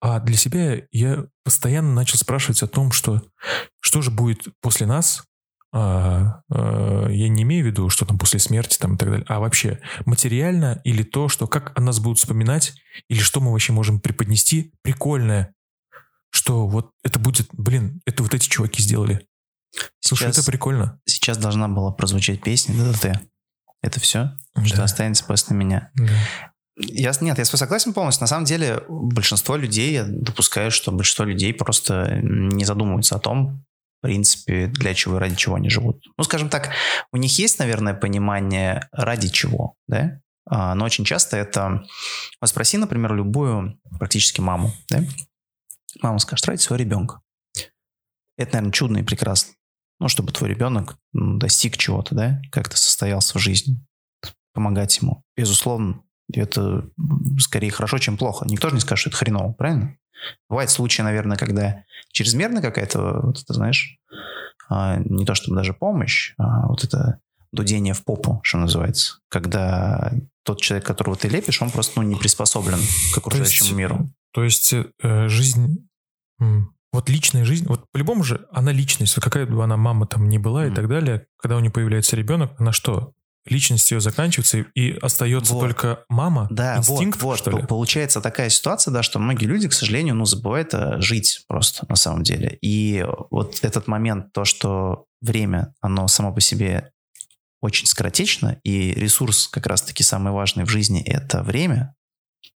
[0.00, 3.22] А для себя я постоянно начал спрашивать о том, что
[3.80, 5.24] что же будет после нас.
[5.72, 9.24] А, а, я не имею в виду, что там после смерти там и так далее,
[9.28, 12.72] а вообще материально или то, что как о нас будут вспоминать,
[13.08, 15.54] или что мы вообще можем преподнести прикольное,
[16.30, 19.26] что вот это будет, блин, это вот эти чуваки сделали.
[20.00, 20.98] Слушай, Сейчас- это прикольно.
[21.06, 23.20] Сейчас должна была прозвучать песня ДДТ.
[23.82, 24.84] Это все, что Да.
[24.84, 25.90] останется после меня.
[25.94, 26.08] Да.
[26.76, 28.22] Я, нет, я с тобой согласен полностью.
[28.22, 33.64] На самом деле, большинство людей, я допускаю, что большинство людей просто не задумываются о том,
[34.00, 36.02] в принципе, для чего и ради чего они живут.
[36.16, 36.70] Ну, скажем так,
[37.12, 40.20] у них есть, наверное, понимание ради чего, да?
[40.46, 41.84] А, Но очень часто это...
[42.40, 45.04] Вот спроси, например, любую практически маму, да?
[46.00, 47.20] Мама скажет, ради своего ребенка.
[48.38, 49.52] Это, наверное, чудно и прекрасно.
[49.98, 52.40] Ну, чтобы твой ребенок достиг чего-то, да?
[52.50, 53.84] Как-то состоялся в жизни.
[54.54, 55.22] Помогать ему.
[55.36, 56.02] Безусловно,
[56.34, 56.88] это
[57.38, 58.46] скорее хорошо, чем плохо.
[58.48, 59.96] Никто же не скажет, что это хреново, правильно?
[60.48, 63.96] Бывают случаи, наверное, когда чрезмерно какая-то, вот это, знаешь,
[64.68, 67.18] а, не то чтобы даже помощь, а вот это
[67.52, 69.18] дудение в попу, что называется.
[69.28, 70.12] Когда
[70.44, 72.78] тот человек, которого ты лепишь, он просто ну, не приспособлен
[73.14, 74.08] к окружающему есть, миру.
[74.32, 75.88] То есть э, жизнь,
[76.92, 80.64] вот личная жизнь, вот по-любому же она личность, какая бы она мама там ни была
[80.64, 80.76] и Мгм.
[80.76, 83.12] так далее, когда у нее появляется ребенок, она что?
[83.46, 85.60] Личность ее заканчивается и, остается Вот.
[85.60, 87.38] только мама, Да, инстинкт, вот, вот.
[87.38, 87.66] что ли?
[87.66, 91.96] Получается такая ситуация, да, что многие люди, к сожалению, ну, забывают э, жить просто на
[91.96, 92.58] самом деле.
[92.60, 96.92] И вот этот момент, то, что время, оно само по себе
[97.62, 101.94] очень скоротечно, и ресурс как раз-таки самый важный в жизни– это время,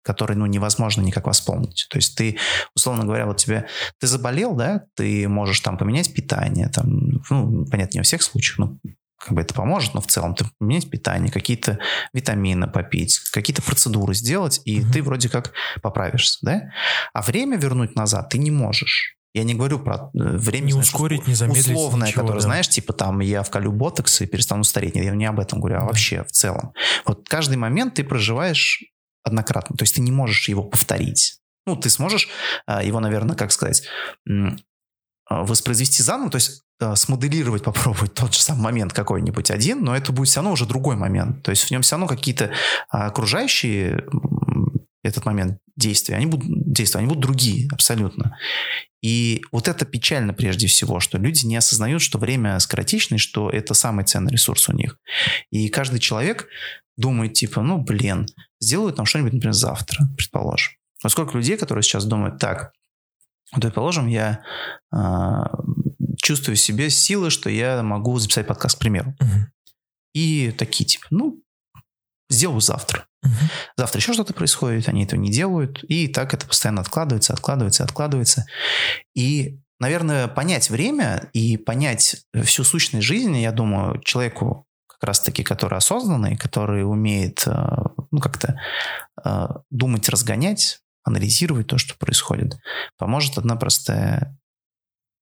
[0.02, 1.86] который, ну, невозможно никак восполнить.
[1.90, 2.38] То есть ты,
[2.74, 3.66] условно говоря, вот тебе,
[3.98, 8.58] ты заболел, да, ты можешь там поменять питание, там, ну, понятно, не во всех случаях,
[8.58, 8.78] но
[9.24, 11.78] как бы это поможет, но в целом ты поменять питание, какие-то
[12.12, 14.92] витамины попить, какие-то процедуры сделать, и Мгм.
[14.92, 15.52] ты вроде как
[15.82, 16.70] поправишься, да?
[17.12, 19.16] А время вернуть назад ты не можешь.
[19.32, 20.66] Я не говорю про э, время...
[20.66, 22.44] Не знаешь, ускорить, не замедлить, Условное, ничего, которое, да.
[22.46, 24.94] знаешь, типа там я вколю ботокс и перестану стареть.
[24.94, 25.86] Нет, Я не об этом говорю, а Да.
[25.86, 26.72] вообще в целом.
[27.04, 28.84] Вот каждый момент ты проживаешь
[29.24, 29.76] однократно.
[29.76, 31.40] То есть ты не можешь его повторить.
[31.66, 32.28] Ну, ты сможешь
[32.66, 33.82] а, его, наверное, как сказать,
[35.28, 40.12] воспроизвести заново, то есть а, смоделировать, попробовать тот же самый момент какой-нибудь один, но это
[40.12, 41.42] будет все равно уже другой момент.
[41.42, 42.50] То есть в нем все равно какие-то
[42.90, 44.04] а, окружающие
[45.02, 48.36] этот момент действия, они будут действия, они будут другие абсолютно.
[49.02, 53.74] И вот это печально прежде всего, что люди не осознают, что время скоротечно, что это
[53.74, 54.98] самый ценный ресурс у них.
[55.50, 56.48] И каждый человек
[56.96, 58.26] думает типа, ну, блин,
[58.60, 60.72] сделаю там что-нибудь, например, завтра, предположим.
[61.02, 62.72] Вот сколько людей, которые сейчас думают, так,
[63.52, 64.42] вот, предположим, я
[64.92, 65.50] а,
[66.16, 69.14] чувствую в себе силы, что я могу записать подкаст, к примеру.
[69.20, 69.52] Мгм.
[70.14, 71.40] И такие типа, ну,
[72.30, 73.06] сделаю завтра.
[73.22, 73.34] Мгм.
[73.76, 75.82] Завтра еще что-то происходит, они этого не делают.
[75.84, 78.46] И так это постоянно откладывается, откладывается, откладывается.
[79.14, 85.78] И, наверное, понять время и понять всю сущность жизни, я думаю, человеку как раз-таки, который
[85.78, 87.52] осознанный, который умеет э,
[88.10, 88.60] ну, как-то
[89.24, 92.58] э, думать, разгонять, анализировать то, что происходит,
[92.96, 94.36] поможет одна простая,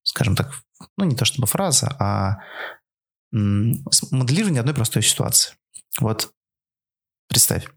[0.03, 0.53] скажем так,
[0.97, 2.39] ну не то чтобы фраза, а
[3.31, 5.55] моделирование одной простой ситуации.
[5.99, 6.31] Вот
[7.27, 7.67] представь,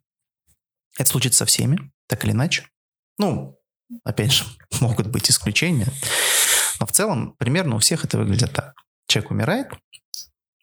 [0.99, 2.69] это случится со всеми, так или иначе.
[3.19, 3.59] Ну,
[4.05, 4.45] опять же,
[4.81, 5.89] могут быть исключения.
[6.81, 8.75] Но в целом, примерно у всех это выглядит так.
[9.09, 9.69] Человек умирает,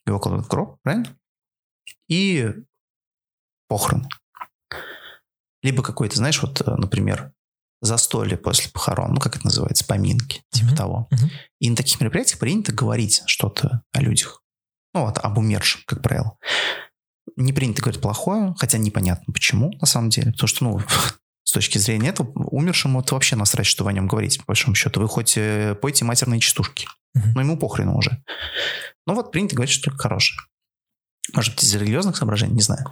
[0.06, 1.18] его кладут в гроб, правильно?
[2.08, 2.54] И
[3.68, 4.08] похороны.
[5.64, 7.32] Либо какой-то, знаешь, вот, э, например,
[7.82, 10.76] застолье после похорон, ну, как это называется, поминки, типа Мгм.
[10.76, 11.08] того.
[11.12, 11.32] Мгм.
[11.60, 14.42] И на таких мероприятиях принято говорить что-то о людях.
[14.94, 16.38] Ну, вот, об умершем, как правило.
[17.36, 20.32] Не принято говорить плохое, хотя непонятно почему, на самом деле.
[20.32, 20.82] Потому что, ну,
[21.44, 24.76] с точки зрения этого, умершему это вообще насрать, что вы о нем говорите, по большому
[24.76, 25.02] счету.
[25.02, 26.88] Вы хоть э, пойте матерные частушки.
[27.16, 27.34] Мгм.
[27.34, 28.24] Но ему похрену уже.
[29.06, 30.40] Ну вот принято говорить, что только хорошее.
[31.34, 32.86] Может быть, из религиозных соображений, не знаю.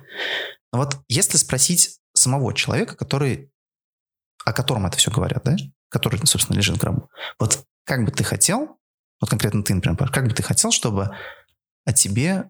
[0.74, 3.52] Но вот если спросить самого человека, который,
[4.46, 5.56] о котором это все говорят, да,
[5.90, 7.10] который, собственно, лежит в гробу,
[7.40, 8.80] вот как бы ты хотел,
[9.20, 11.16] вот конкретно ты, например, как бы ты хотел, чтобы
[11.86, 12.50] о тебе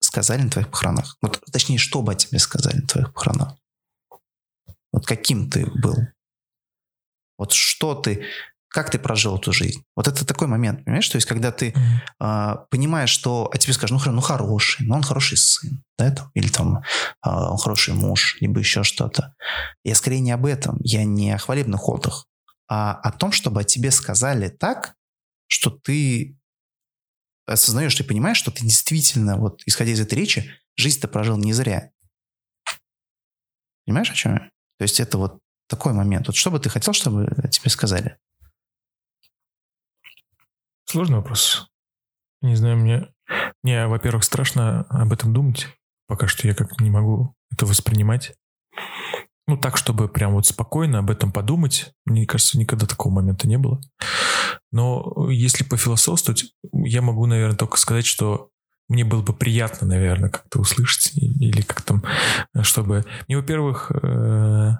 [0.00, 1.16] сказали на твоих похоронах?
[1.20, 3.56] Вот, точнее, что бы о тебе сказали на твоих похоронах?
[4.92, 5.96] Вот каким ты был?
[7.36, 8.24] Вот что ты,
[8.68, 9.82] как ты прожил эту жизнь?
[9.96, 11.08] Вот это такой момент, понимаешь?
[11.08, 11.74] То есть, когда ты
[12.20, 16.30] э, понимаешь, что о тебе скажут, ну, ну хороший, ну он хороший сын, да, там,
[16.34, 16.80] или там э,
[17.22, 19.34] он хороший муж, либо еще что-то.
[19.84, 22.26] Я скорее не об этом, я не о хвалебных отдых,
[22.68, 24.94] а о том, чтобы о тебе сказали так,
[25.46, 26.36] что ты
[27.46, 31.54] осознаешь, ты понимаешь, что ты действительно, вот исходя из этой речи, жизнь ты прожил не
[31.54, 31.90] зря.
[33.86, 34.50] Понимаешь, о чем я?
[34.78, 36.26] То есть это вот такой момент.
[36.26, 38.18] Вот что бы ты хотел, чтобы тебе сказали?
[40.90, 41.68] Сложный вопрос.
[42.40, 43.12] Не знаю, мне,
[43.62, 45.66] мне, во-первых, страшно об этом думать.
[46.06, 48.34] Пока что я как не могу это воспринимать.
[49.46, 51.92] Ну, так, чтобы прям вот спокойно об этом подумать.
[52.06, 53.82] Мне кажется, никогда такого момента не было.
[54.72, 58.48] Но если пофилософствовать, я могу, наверное, только сказать, что
[58.88, 62.02] мне было бы приятно, наверное, как-то услышать или как там,
[62.62, 63.04] чтобы...
[63.26, 64.70] Мне, во-первых, э,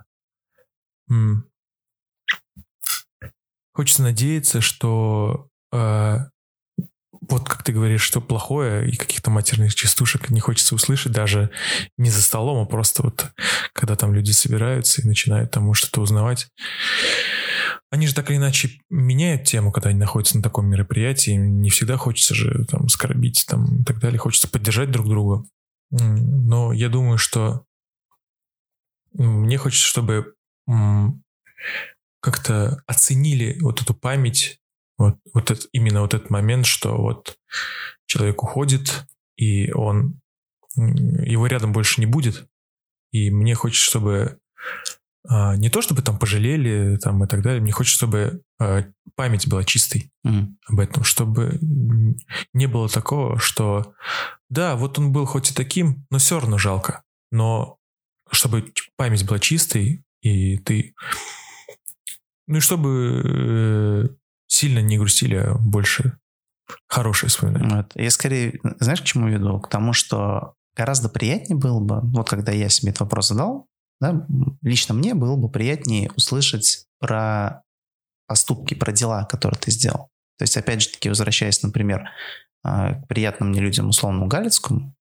[3.75, 10.75] хочется надеяться, что вот как ты говоришь, что плохое и каких-то матерных частушек не хочется
[10.75, 11.51] услышать даже
[11.97, 13.33] не за столом, а просто вот
[13.73, 16.49] когда там люди собираются и начинают там что-то узнавать.
[17.91, 21.33] Они же так или иначе меняют тему, когда они находятся на таком мероприятии.
[21.33, 24.19] Не всегда хочется же там скорбить там, и так далее.
[24.19, 25.45] Хочется поддержать друг друга.
[25.91, 27.65] Но я думаю, что
[29.15, 30.35] мне хочется, чтобы
[32.21, 34.61] как-то оценили вот эту память,
[34.99, 37.37] вот, вот это, именно вот этот момент, что вот
[38.07, 40.21] человек уходит, и он
[40.77, 42.47] его рядом больше не будет.
[43.13, 44.39] И мне хочется, чтобы
[45.27, 48.85] а, не то чтобы там пожалели там и так далее, мне хочется, чтобы а,
[49.15, 50.47] память была чистой mm.
[50.67, 51.59] об этом, чтобы
[52.53, 53.95] не было такого, что
[54.49, 57.03] да, вот он был хоть и таким, но все равно жалко.
[57.31, 57.79] Но
[58.31, 60.95] чтобы память была чистой, и ты...
[62.47, 64.09] Ну и чтобы э,
[64.49, 66.19] сильно не грустили, а больше
[66.89, 67.77] хорошие вспоминания.
[67.77, 67.93] Вот.
[67.95, 69.61] Я скорее, знаешь, к чему веду?
[69.61, 73.67] К тому, что гораздо приятнее было бы, вот когда я себе этот вопрос задал,
[74.01, 74.27] да,
[74.63, 77.63] лично мне было бы приятнее услышать про
[78.27, 80.09] поступки, про дела, которые ты сделал.
[80.39, 82.09] То есть, опять же таки, возвращаясь, например,
[82.63, 84.95] а, к приятным мне людям, условному Галицкому,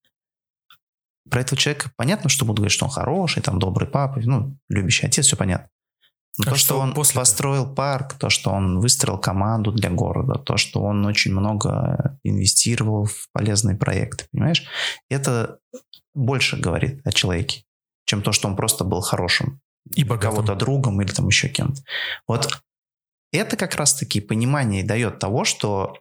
[1.30, 5.06] про этого человека понятно, что будут говорить, что он хороший, там, добрый папа, ну, любящий
[5.06, 5.70] отец, все понятно.
[6.38, 9.90] Но а то, что, что он после построил парк, то, что он выстроил команду для
[9.90, 14.64] города, то, что он очень много инвестировал в полезные проекты, понимаешь?
[15.10, 15.58] Это
[16.14, 17.64] больше говорит о человеке
[18.08, 19.60] чем то, что он просто был хорошим.
[19.94, 21.82] И кого-то другом или там еще кем-то.
[22.28, 22.60] Вот
[23.32, 26.00] это как раз-таки понимание дает того, что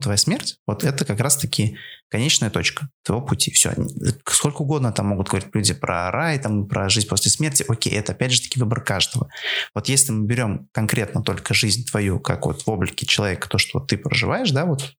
[0.00, 1.78] твоя смерть, вот это как раз-таки
[2.08, 3.50] конечная точка твоего пути.
[3.52, 3.74] Все.
[4.26, 7.64] Сколько угодно там могут говорить люди про рай, там, про жизнь после смерти.
[7.68, 9.28] Окей, это опять же таки выбор каждого.
[9.74, 13.78] Вот если мы берем конкретно только жизнь твою, как вот в облике человека, то, что
[13.78, 14.94] вот ты проживаешь, да, вот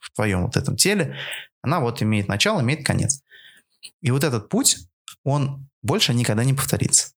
[0.00, 1.16] в твоем вот этом теле,
[1.62, 3.22] она вот имеет начало, имеет конец.
[4.00, 4.78] И вот этот путь,
[5.24, 7.12] он больше никогда не повторится.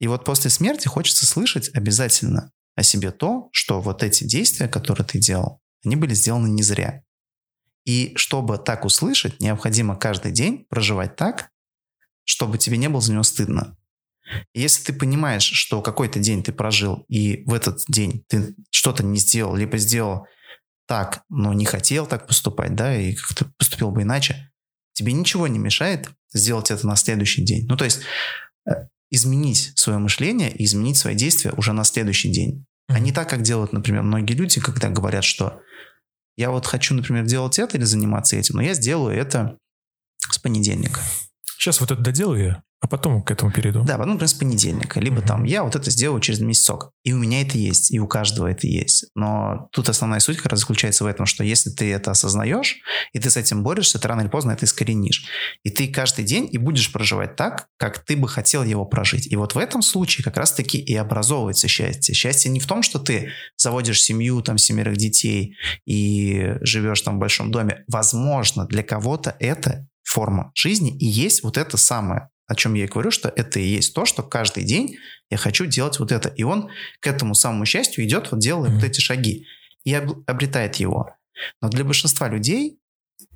[0.00, 5.06] И вот после смерти хочется слышать обязательно о себе то, что вот эти действия, которые
[5.06, 7.02] ты делал, они были сделаны не зря.
[7.84, 11.50] И чтобы так услышать, необходимо каждый день проживать так,
[12.24, 13.76] чтобы тебе не было за него стыдно.
[14.54, 19.02] И если ты понимаешь, что какой-то день ты прожил, и в этот день ты что-то
[19.02, 20.26] не сделал, либо сделал
[20.86, 24.50] так, но не хотел так поступать, да, и как-то поступил бы иначе,
[24.94, 27.66] тебе ничего не мешает сделать это на следующий день.
[27.68, 28.00] Ну, то есть
[28.66, 32.64] э, изменить свое мышление и изменить свои действия уже на следующий день.
[32.88, 35.60] А не так, как делают, например, многие люди, когда говорят, что
[36.36, 39.58] я вот хочу, например, делать это или заниматься этим, но я сделаю это
[40.18, 41.00] с понедельника.
[41.58, 43.82] Сейчас вот это доделаю я, а потом к этому перейду.
[43.82, 45.00] Да, ну, например, с понедельника.
[45.00, 45.26] Либо mm-hmm.
[45.26, 46.90] там я вот это сделаю через месяцок.
[47.02, 49.06] И у меня это есть, и у каждого это есть.
[49.14, 52.76] Но тут основная суть как раз заключается в этом, что если ты это осознаешь,
[53.14, 55.24] и ты с этим борешься, ты рано или поздно это искоренишь.
[55.62, 59.32] И ты каждый день и будешь проживать так, как ты бы хотел его прожить.
[59.32, 62.14] И вот в этом случае как раз-таки и образовывается счастье.
[62.14, 65.56] Счастье не в том, что ты заводишь семью, там, семерых детей
[65.86, 67.82] и живешь там в большом доме.
[67.88, 72.88] Возможно, для кого-то это форма жизни и есть вот это самое о чем я и
[72.88, 74.96] говорю, что это и есть то, что каждый день
[75.30, 76.28] я хочу делать вот это.
[76.28, 76.68] И он
[77.00, 78.74] к этому самому счастью идет, вот делая mm-hmm.
[78.74, 79.46] вот эти шаги
[79.84, 81.14] и обретает его.
[81.60, 82.78] Но для большинства людей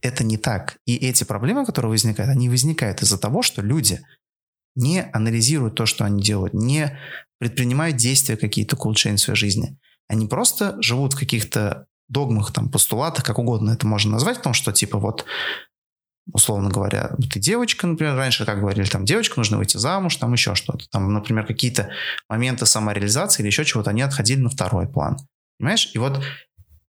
[0.03, 0.79] это не так.
[0.87, 4.01] И эти проблемы, которые возникают, они возникают из-за того, что люди
[4.75, 6.99] не анализируют то, что они делают, не
[7.39, 9.79] предпринимают действия какие-то к улучшению своей жизни.
[10.09, 14.55] Они просто живут в каких-то догмах, там, постулатах, как угодно это можно назвать, в том,
[14.55, 15.27] что типа вот
[16.33, 20.55] условно говоря, ты девочка, например, раньше, как говорили, там, девочка, нужно выйти замуж, там еще
[20.55, 20.89] что-то.
[20.91, 21.91] Там, например, какие-то
[22.29, 25.17] моменты самореализации или еще чего-то, они отходили на второй план.
[25.59, 25.91] Понимаешь?
[25.95, 26.23] И вот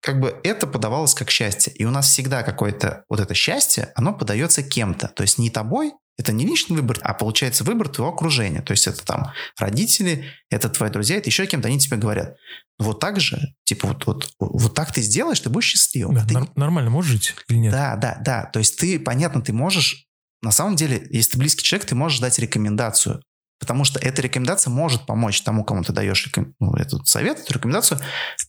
[0.01, 1.72] как бы это подавалось как счастье.
[1.72, 5.09] И у нас всегда какое-то вот это счастье, оно подается кем-то.
[5.09, 8.62] То есть не тобой, это не личный выбор, а получается выбор твоего окружения.
[8.62, 12.37] То есть это там родители, это твои друзья, это еще кем-то, они тебе говорят,
[12.79, 16.14] вот так же, типа вот, вот, вот так ты сделаешь, ты будешь счастливым.
[16.14, 16.51] Да, ты...
[16.59, 17.73] нормально можешь жить или нет?
[17.73, 18.45] Да, да, да.
[18.47, 20.07] То есть ты, понятно, ты можешь,
[20.43, 23.23] на самом деле, если ты близкий человек, ты можешь дать рекомендацию.
[23.59, 26.55] Потому что эта рекомендация может помочь тому, кому ты даешь реком...
[26.61, 27.99] ну, этот совет, эту рекомендацию,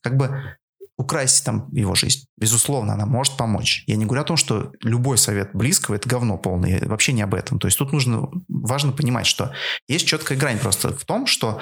[0.01, 0.57] как бы
[0.97, 2.25] украсить там его жизнь.
[2.37, 3.83] Безусловно, она может помочь.
[3.85, 6.79] Я не говорю о том, что любой совет близкого– это говно полное.
[6.79, 7.59] Я вообще не об этом.
[7.59, 9.53] То есть тут нужно, важно понимать, что
[9.87, 11.61] есть четкая грань просто в том, что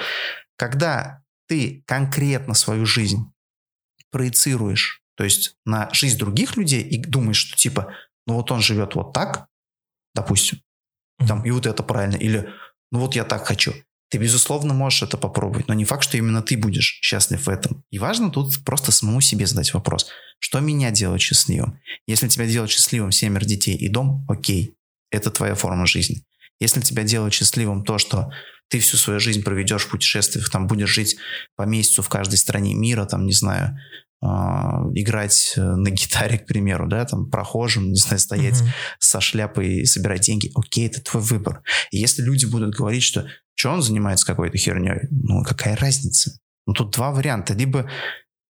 [0.56, 3.30] когда ты конкретно свою жизнь
[4.10, 7.92] проецируешь, то есть на жизнь других людей и думаешь, что типа,
[8.26, 9.48] ну вот он живет вот так,
[10.14, 10.60] допустим,
[11.26, 12.48] там, и вот это правильно, или
[12.90, 13.74] ну вот я так хочу.
[14.08, 17.82] Ты, безусловно, можешь это попробовать, но не факт, что именно ты будешь счастлив в этом.
[17.90, 20.06] И важно тут просто самому себе задать вопрос,
[20.38, 21.80] что меня делает счастливым?
[22.06, 24.74] Если тебя делает счастливым семеро детей и дом, окей,
[25.10, 26.22] это твоя форма жизни.
[26.60, 28.30] Если тебя делает счастливым то, что
[28.68, 31.16] ты всю свою жизнь проведешь в путешествиях, там будешь жить
[31.56, 33.76] по месяцу в каждой стране мира, там, не знаю,
[34.22, 38.70] э, играть на гитаре, к примеру, да, там, прохожим, не знаю, стоять Мгм.
[38.98, 41.62] со шляпой и собирать деньги, окей, это твой выбор.
[41.90, 43.26] И если люди будут говорить, что
[43.56, 46.38] что он занимается какой-то херней, ну, какая разница?
[46.66, 47.54] Ну, тут два варианта.
[47.54, 47.90] Либо,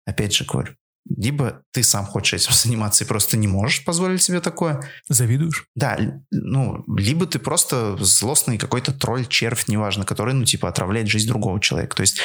[0.06, 0.74] опять же говорю,
[1.08, 5.68] либо ты сам хочешь этим заниматься и просто не можешь позволить себе такое, Завидуешь?
[5.76, 5.98] да,
[6.32, 11.62] ну, либо ты просто злостный какой-то тролль, червь, неважно, который, ну, типа, отравляет жизнь другого
[11.62, 11.96] человека.
[11.96, 12.20] То есть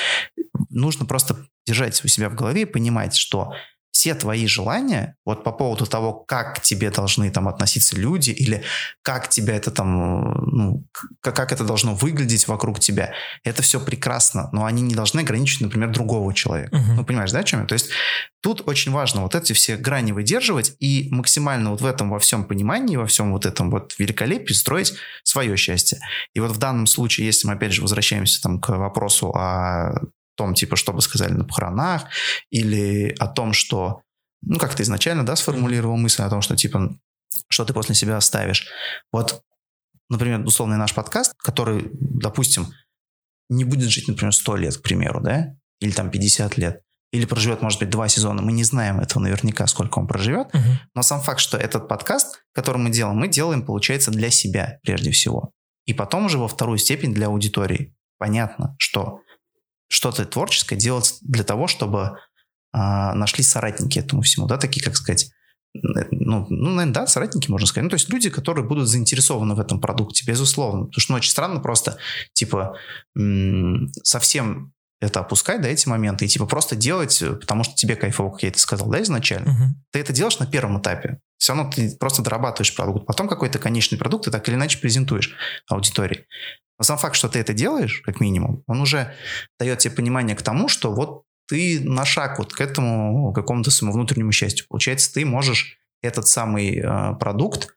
[0.70, 3.52] нужно просто держать у себя в голове и понимать, что
[4.00, 8.62] все твои желания, вот по поводу того, как к тебе должны там относиться люди, или
[9.02, 10.86] как тебя это там, ну,
[11.20, 13.12] как это должно выглядеть вокруг тебя,
[13.44, 16.74] это все прекрасно, но они не должны ограничивать, например, другого человека.
[16.74, 16.96] Мгм.
[16.96, 17.66] Ну, понимаешь, да, о чем я?
[17.66, 17.90] То есть
[18.40, 22.44] тут очень важно вот эти все грани выдерживать и максимально вот в этом во всем
[22.44, 24.94] понимании, во всем вот этом вот великолепии строить
[25.24, 25.98] свое счастье.
[26.34, 29.92] И вот в данном случае, если мы опять же возвращаемся там к вопросу о
[30.40, 32.04] том, типа, что бы сказали на похоронах,
[32.50, 34.00] или о том, что,
[34.40, 36.96] ну, как ты изначально, да, сформулировал мысль о том, что, типа,
[37.48, 38.66] что ты после себя оставишь.
[39.12, 39.42] Вот,
[40.08, 42.72] например, условный наш подкаст, который, допустим,
[43.50, 46.80] не будет жить, например, 100 лет, к примеру, да, или там 50 лет,
[47.12, 50.78] или проживет, может быть, два сезона, мы не знаем этого наверняка, сколько он проживет, Мгм.
[50.94, 55.10] но сам факт, что этот подкаст, который мы делаем, мы делаем, получается, для себя прежде
[55.10, 55.52] всего.
[55.84, 57.94] И потом уже во вторую степень для аудитории.
[58.18, 59.20] Понятно, что
[59.90, 62.16] что-то творческое делать для того, чтобы
[62.72, 65.30] а, нашли соратники этому всему, да, такие, как сказать,
[65.74, 67.84] н- ну, ну, наверное, да, соратники, можно сказать.
[67.84, 70.84] Ну, то есть люди, которые будут заинтересованы в этом продукте, безусловно.
[70.86, 71.98] Потому что, ну, очень странно просто,
[72.32, 72.76] типа,
[73.16, 77.96] м, совсем это опускать, да, эти моменты, и, типа, просто делать, э, потому что тебе
[77.96, 79.82] кайфово, как я это сказал, да, изначально Мгм.
[79.90, 81.18] ты это делаешь на первом этапе.
[81.40, 83.06] Все равно ты просто дорабатываешь продукт.
[83.06, 85.34] Потом какой-то конечный продукт ты так или иначе презентуешь
[85.68, 86.26] аудитории.
[86.78, 89.14] Но сам факт, что ты это делаешь, как минимум, он уже
[89.58, 93.94] дает тебе понимание к тому, что вот ты на шаг вот к этому какому-то своему
[93.94, 94.66] внутреннему счастью.
[94.68, 97.74] Получается, ты можешь этот самый э, продукт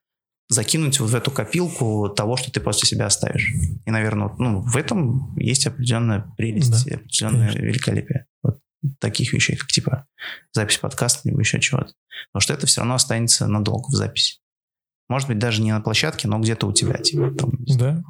[0.49, 3.53] закинуть вот в эту копилку того, что ты после себя оставишь.
[3.86, 7.66] И, наверное, ну, в этом есть определенная прелесть, Да, определенное конечно.
[7.66, 8.26] великолепие.
[8.43, 8.59] Вот
[8.99, 10.05] таких вещей, как типа
[10.51, 11.93] запись подкаста, либо еще чего-то.
[12.31, 14.39] Потому что это все равно останется надолго в записи.
[15.09, 16.97] Может быть, даже не на площадке, но где-то у тебя.
[16.97, 17.51] Типа, там.
[17.77, 18.03] Да.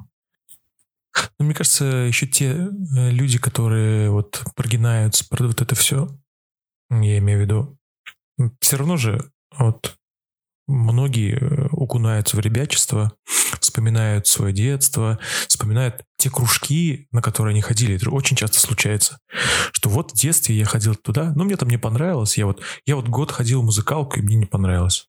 [1.38, 6.10] Но мне кажется, еще те э, люди, которые вот прогинаются под вот это все,
[6.90, 7.78] я имею в виду,
[8.60, 9.98] все равно же вот
[10.68, 13.14] многие э, окунаются в ребячество,
[13.60, 17.96] вспоминают свое детство, вспоминают те кружки, на которые они ходили.
[17.96, 19.20] Это очень часто случается,
[19.72, 22.38] что вот в детстве я ходил туда, но мне там не понравилось.
[22.38, 25.08] Я вот, я вот год ходил в музыкалку, и мне не понравилось.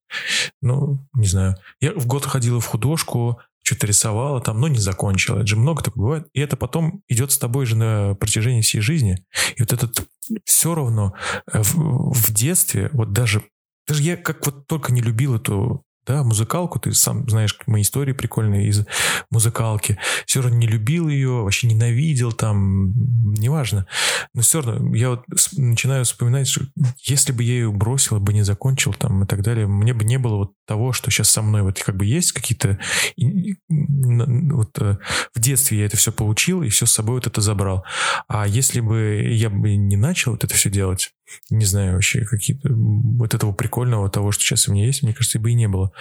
[0.60, 1.56] Ну, не знаю.
[1.80, 5.38] Я в год ходила в художку, что-то рисовала там, но не закончила.
[5.38, 6.28] Это же много такого бывает.
[6.34, 9.24] И это потом идет с тобой же на протяжении всей жизни.
[9.56, 10.06] И вот этот
[10.44, 11.14] все равно
[11.50, 13.42] э, в, в детстве, вот даже,
[13.86, 18.12] даже я как вот только не любил эту да, музыкалку, ты сам знаешь мои истории
[18.12, 18.84] прикольные из
[19.30, 19.98] музыкалки.
[20.26, 22.92] Все равно не любил ее, вообще ненавидел там,
[23.32, 23.86] неважно.
[24.34, 25.24] Но все равно я вот
[25.56, 26.66] начинаю вспоминать, что
[27.04, 30.18] если бы я ее бросил, бы не закончил там и так далее, мне бы не
[30.18, 32.78] было вот того, что сейчас со мной вот как бы есть какие-то...
[33.16, 34.98] Вот э,
[35.34, 37.84] в детстве я это все получил и все с собой вот это забрал.
[38.28, 41.12] А если бы я бы не начал вот это все делать,
[41.50, 45.38] не знаю, вообще какие-то вот этого прикольного, того, что сейчас у меня есть, мне кажется,
[45.38, 45.92] бы и не было.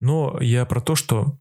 [0.00, 1.38] Но я про то, что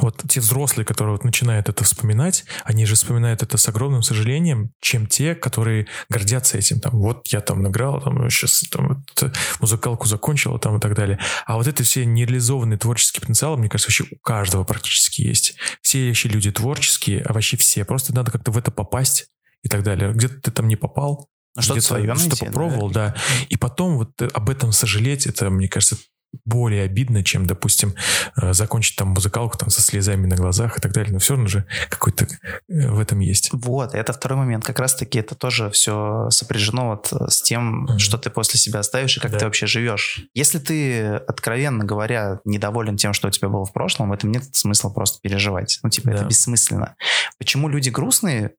[0.00, 4.72] вот те взрослые, которые вот начинают это вспоминать, они же вспоминают это с огромным сожалением,
[4.80, 6.80] чем те, которые гордятся этим.
[6.80, 11.18] Там, вот я там награл, там сейчас там, вот, музыкалку закончил там и так далее.
[11.46, 15.56] А вот это все нереализованные творческие потенциалы, мне кажется, вообще у каждого практически есть.
[15.80, 17.84] Все вообще люди творческие, а вообще все.
[17.84, 19.28] Просто надо как-то в это попасть
[19.62, 20.12] и так далее.
[20.12, 23.08] Где-то ты там не попал, что-то свое что попробовал, да?
[23.08, 23.16] да.
[23.48, 25.96] И потом вот об этом сожалеть, это, мне кажется,
[26.44, 27.94] более обидно, чем, допустим,
[28.40, 31.12] э, закончить там музыкалку там со слезами на глазах и так далее.
[31.12, 33.50] Но все равно же какой-то э, в этом есть.
[33.52, 34.64] Вот, это второй момент.
[34.64, 37.98] Как раз-таки это тоже все сопряжено вот э, с тем, mm-hmm.
[37.98, 39.38] что ты после себя оставишь и как да.
[39.38, 40.26] ты вообще живешь.
[40.34, 44.44] Если ты, откровенно говоря, недоволен тем, что у тебя было в прошлом, в этом нет
[44.54, 45.78] смысла просто переживать.
[45.82, 46.14] Ну, типа, да.
[46.16, 46.94] это бессмысленно.
[47.38, 48.50] Почему люди грустные э,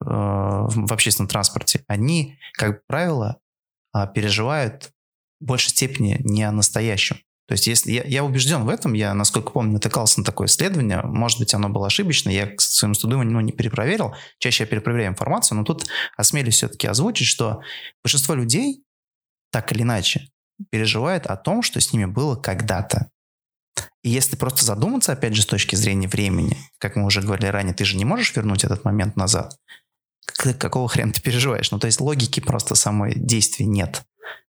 [0.00, 1.84] в общественном транспорте?
[1.86, 3.38] Они, как правило,
[3.92, 4.90] а, переживают
[5.40, 7.16] в большей степени не о настоящем.
[7.50, 11.02] То есть если я, я убежден в этом, я, насколько помню, натыкался на такое исследование,
[11.02, 15.10] может быть, оно было ошибочно, я к своему студу ну, не перепроверил, чаще я перепроверяю
[15.10, 17.60] информацию, но тут осмелюсь все-таки озвучить, что
[18.04, 18.84] большинство людей
[19.50, 20.28] так или иначе
[20.70, 23.10] переживает о том, что с ними было когда-то.
[24.04, 27.74] И если просто задуматься, опять же, с точки зрения времени, как мы уже говорили ранее,
[27.74, 29.56] ты же не можешь вернуть этот момент назад.
[30.26, 31.70] Какого хрена ты переживаешь?
[31.70, 34.02] Ну, то есть логики просто самой действия нет.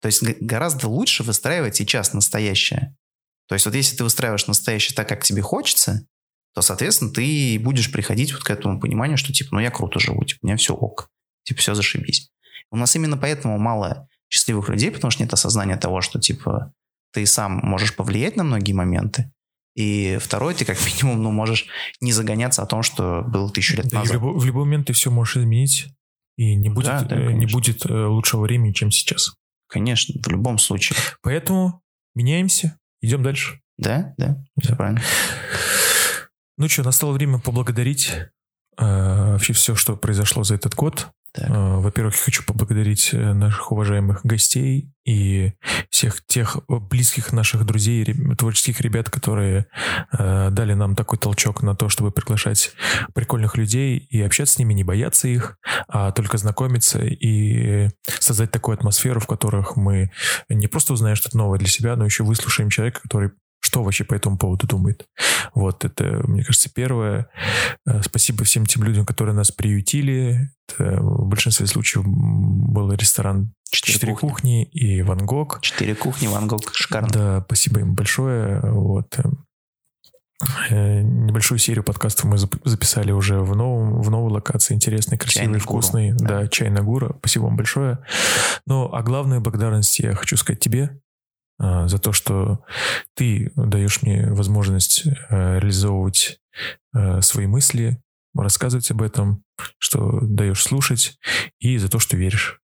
[0.01, 2.95] То есть гораздо лучше выстраивать сейчас настоящее.
[3.47, 6.07] То есть вот если ты выстраиваешь настоящее так, как тебе хочется,
[6.53, 10.23] то, соответственно, ты будешь приходить вот к этому пониманию, что типа, ну я круто живу,
[10.23, 11.09] типа, у меня все ок,
[11.43, 12.31] типа, все зашибись.
[12.71, 16.73] У нас именно поэтому мало счастливых людей, потому что нет осознания того, что, типа,
[17.11, 19.31] ты сам можешь повлиять на многие моменты,
[19.75, 21.67] и второй, ты как минимум, ну, можешь
[22.01, 24.11] не загоняться о том, что было тысячу лет да, назад.
[24.11, 25.87] В любой, в любой момент ты все можешь изменить,
[26.37, 29.35] и не будет, да, да, не будет э, лучшего времени, чем сейчас.
[29.67, 30.97] Конечно, в любом случае.
[31.21, 31.81] Поэтому
[32.13, 33.61] меняемся, идем дальше.
[33.77, 34.75] Да, да, все да.
[34.75, 35.01] правильно.
[36.57, 38.31] Ну что, настало время поблагодарить э,
[38.77, 41.09] вообще все, что произошло за этот год.
[41.37, 45.53] Э, во-первых, хочу поблагодарить э, наших уважаемых гостей и
[45.89, 48.05] всех тех близких наших друзей,
[48.37, 49.67] творческих ребят, которые
[50.11, 52.71] э, дали нам такой толчок на то, чтобы приглашать
[53.13, 55.57] прикольных людей и общаться с ними, не бояться их,
[55.87, 60.11] а только знакомиться и создать такую атмосферу, в которых мы
[60.49, 63.31] не просто узнаем что-то новое для себя, но еще выслушаем человека, который
[63.75, 65.05] что вообще по этому поводу думает.
[65.53, 67.27] Вот это, мне кажется, первое.
[67.85, 70.49] Э, спасибо всем тем людям, которые нас приютили.
[70.69, 74.29] Это в большинстве случаев был ресторан Четыре, Четыре кухни.
[74.29, 75.59] кухни и Ван Гог.
[75.59, 77.09] Четыре кухни, Ван Гог, шикарно.
[77.11, 78.61] Да, спасибо им большое.
[78.61, 79.19] Вот.
[80.69, 85.59] Э, небольшую серию подкастов мы записали уже в, новом, в новой локации, интересной, красивой, чайный
[85.59, 86.11] вкусной.
[86.11, 86.41] Гуру, да.
[86.41, 87.15] да, чайная гура.
[87.19, 87.99] Спасибо вам большое.
[88.65, 91.01] Ну, а главную благодарность я хочу сказать тебе,
[91.59, 92.65] за то, что
[93.15, 96.39] ты даешь мне возможность э, реализовывать
[96.93, 98.01] э, свои мысли,
[98.35, 99.43] рассказывать об этом,
[99.77, 101.17] что даешь слушать,
[101.59, 102.59] и за то, что веришь.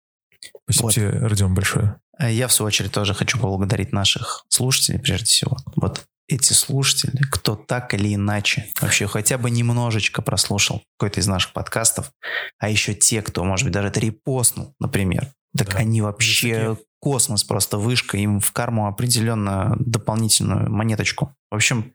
[0.63, 0.93] Спасибо вот.
[0.93, 1.99] тебе, Родион, большое.
[2.19, 5.57] Я, в свою очередь, тоже хочу поблагодарить наших слушателей, прежде всего.
[5.75, 11.53] Вот эти слушатели, кто так или иначе вообще хотя бы немножечко прослушал какой-то из наших
[11.53, 12.11] подкастов,
[12.57, 15.77] а еще те, кто, может быть, даже это репостнул, например, так да.
[15.79, 21.35] они вообще космос просто вышка, им в карму определенно дополнительную монеточку.
[21.49, 21.93] В общем,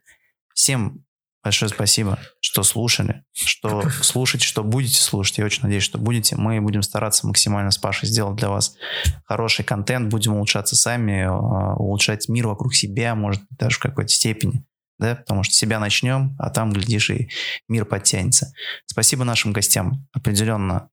[0.53, 1.05] всем
[1.43, 5.37] большое спасибо, что слушали, что слушать, что будете слушать.
[5.37, 6.35] Я очень надеюсь, что будете.
[6.35, 8.75] Мы будем стараться максимально с Пашей сделать для вас
[9.25, 14.65] хороший контент, будем улучшаться сами, а, улучшать мир вокруг себя, может даже в какой-то степени.
[14.99, 17.29] Да, потому что себя начнем, а там, глядишь, и
[17.69, 18.51] мир подтянется.
[18.87, 20.05] Спасибо нашим гостям.
[20.11, 20.89] Определенно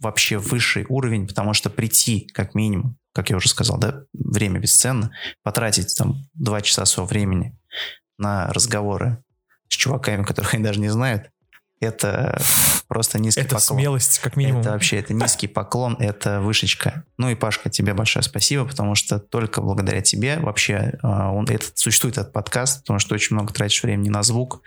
[0.00, 5.12] вообще высший уровень, потому что прийти, как минимум, как я уже сказал, да, время бесценно,
[5.42, 7.58] потратить там два часа своего времени
[8.18, 9.22] на разговоры
[9.68, 11.30] с чуваками, которых они даже не знают,
[11.80, 12.38] это
[12.88, 13.78] просто низкий это поклон.
[13.78, 14.60] смелость, как минимум.
[14.60, 17.04] Это вообще, это низкий поклон, это вышечка.
[17.16, 21.78] Ну и, Пашка, тебе большое спасибо, потому что только благодаря тебе вообще а, он, этот,
[21.78, 24.60] существует этот подкаст, потому что очень много тратишь времени на звук.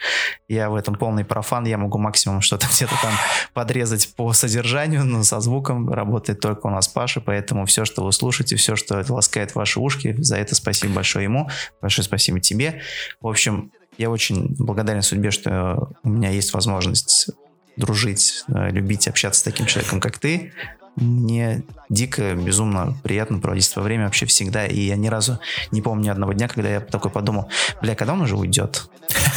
[0.47, 3.13] Я в этом полный профан, я могу максимум что-то где-то там
[3.53, 8.11] подрезать по содержанию, но со звуком работает только у нас Паша, поэтому все, что вы
[8.11, 11.49] слушаете, все, что ласкает ваши ушки, за это спасибо большое ему,
[11.79, 12.81] большое спасибо тебе.
[13.21, 17.29] В общем, я очень благодарен судьбе, что у меня есть возможность
[17.75, 20.53] дружить, э, любить, общаться с таким человеком, как ты.
[20.95, 24.67] Мне дико, безумно приятно проводить свое время вообще всегда.
[24.67, 25.39] И я ни разу
[25.71, 27.49] не помню ни одного дня, когда я такой подумал,
[27.81, 28.89] бля, когда он уже уйдет?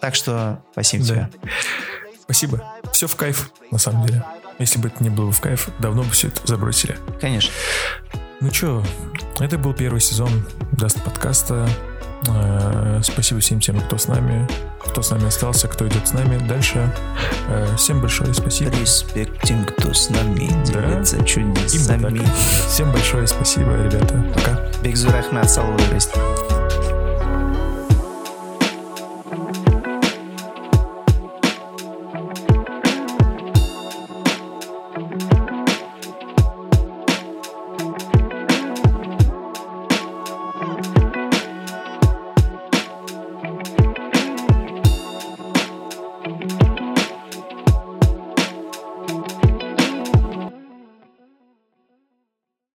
[0.00, 1.30] Так что спасибо тебе.
[2.22, 2.62] Спасибо.
[2.92, 4.22] Все в кайф, на самом деле.
[4.58, 6.96] Если бы это не было в кайф, давно бы все это забросили.
[7.20, 7.50] Конечно.
[8.40, 8.84] Ну что,
[9.40, 11.68] это был первый сезон Dast подкаста.
[12.28, 14.48] Э, Спасибо всем тем, кто с нами,
[14.84, 16.90] кто с нами остался, кто идет с нами дальше.
[17.48, 18.70] Э, Всем большое спасибо.
[18.80, 20.82] Респект тем, кто с нами Да.
[20.90, 22.22] делится Именно чудесами.
[22.68, 24.24] Всем большое спасибо, ребята.
[24.34, 24.60] Пока.
[24.82, 25.82] Бекзу рахмат, салут,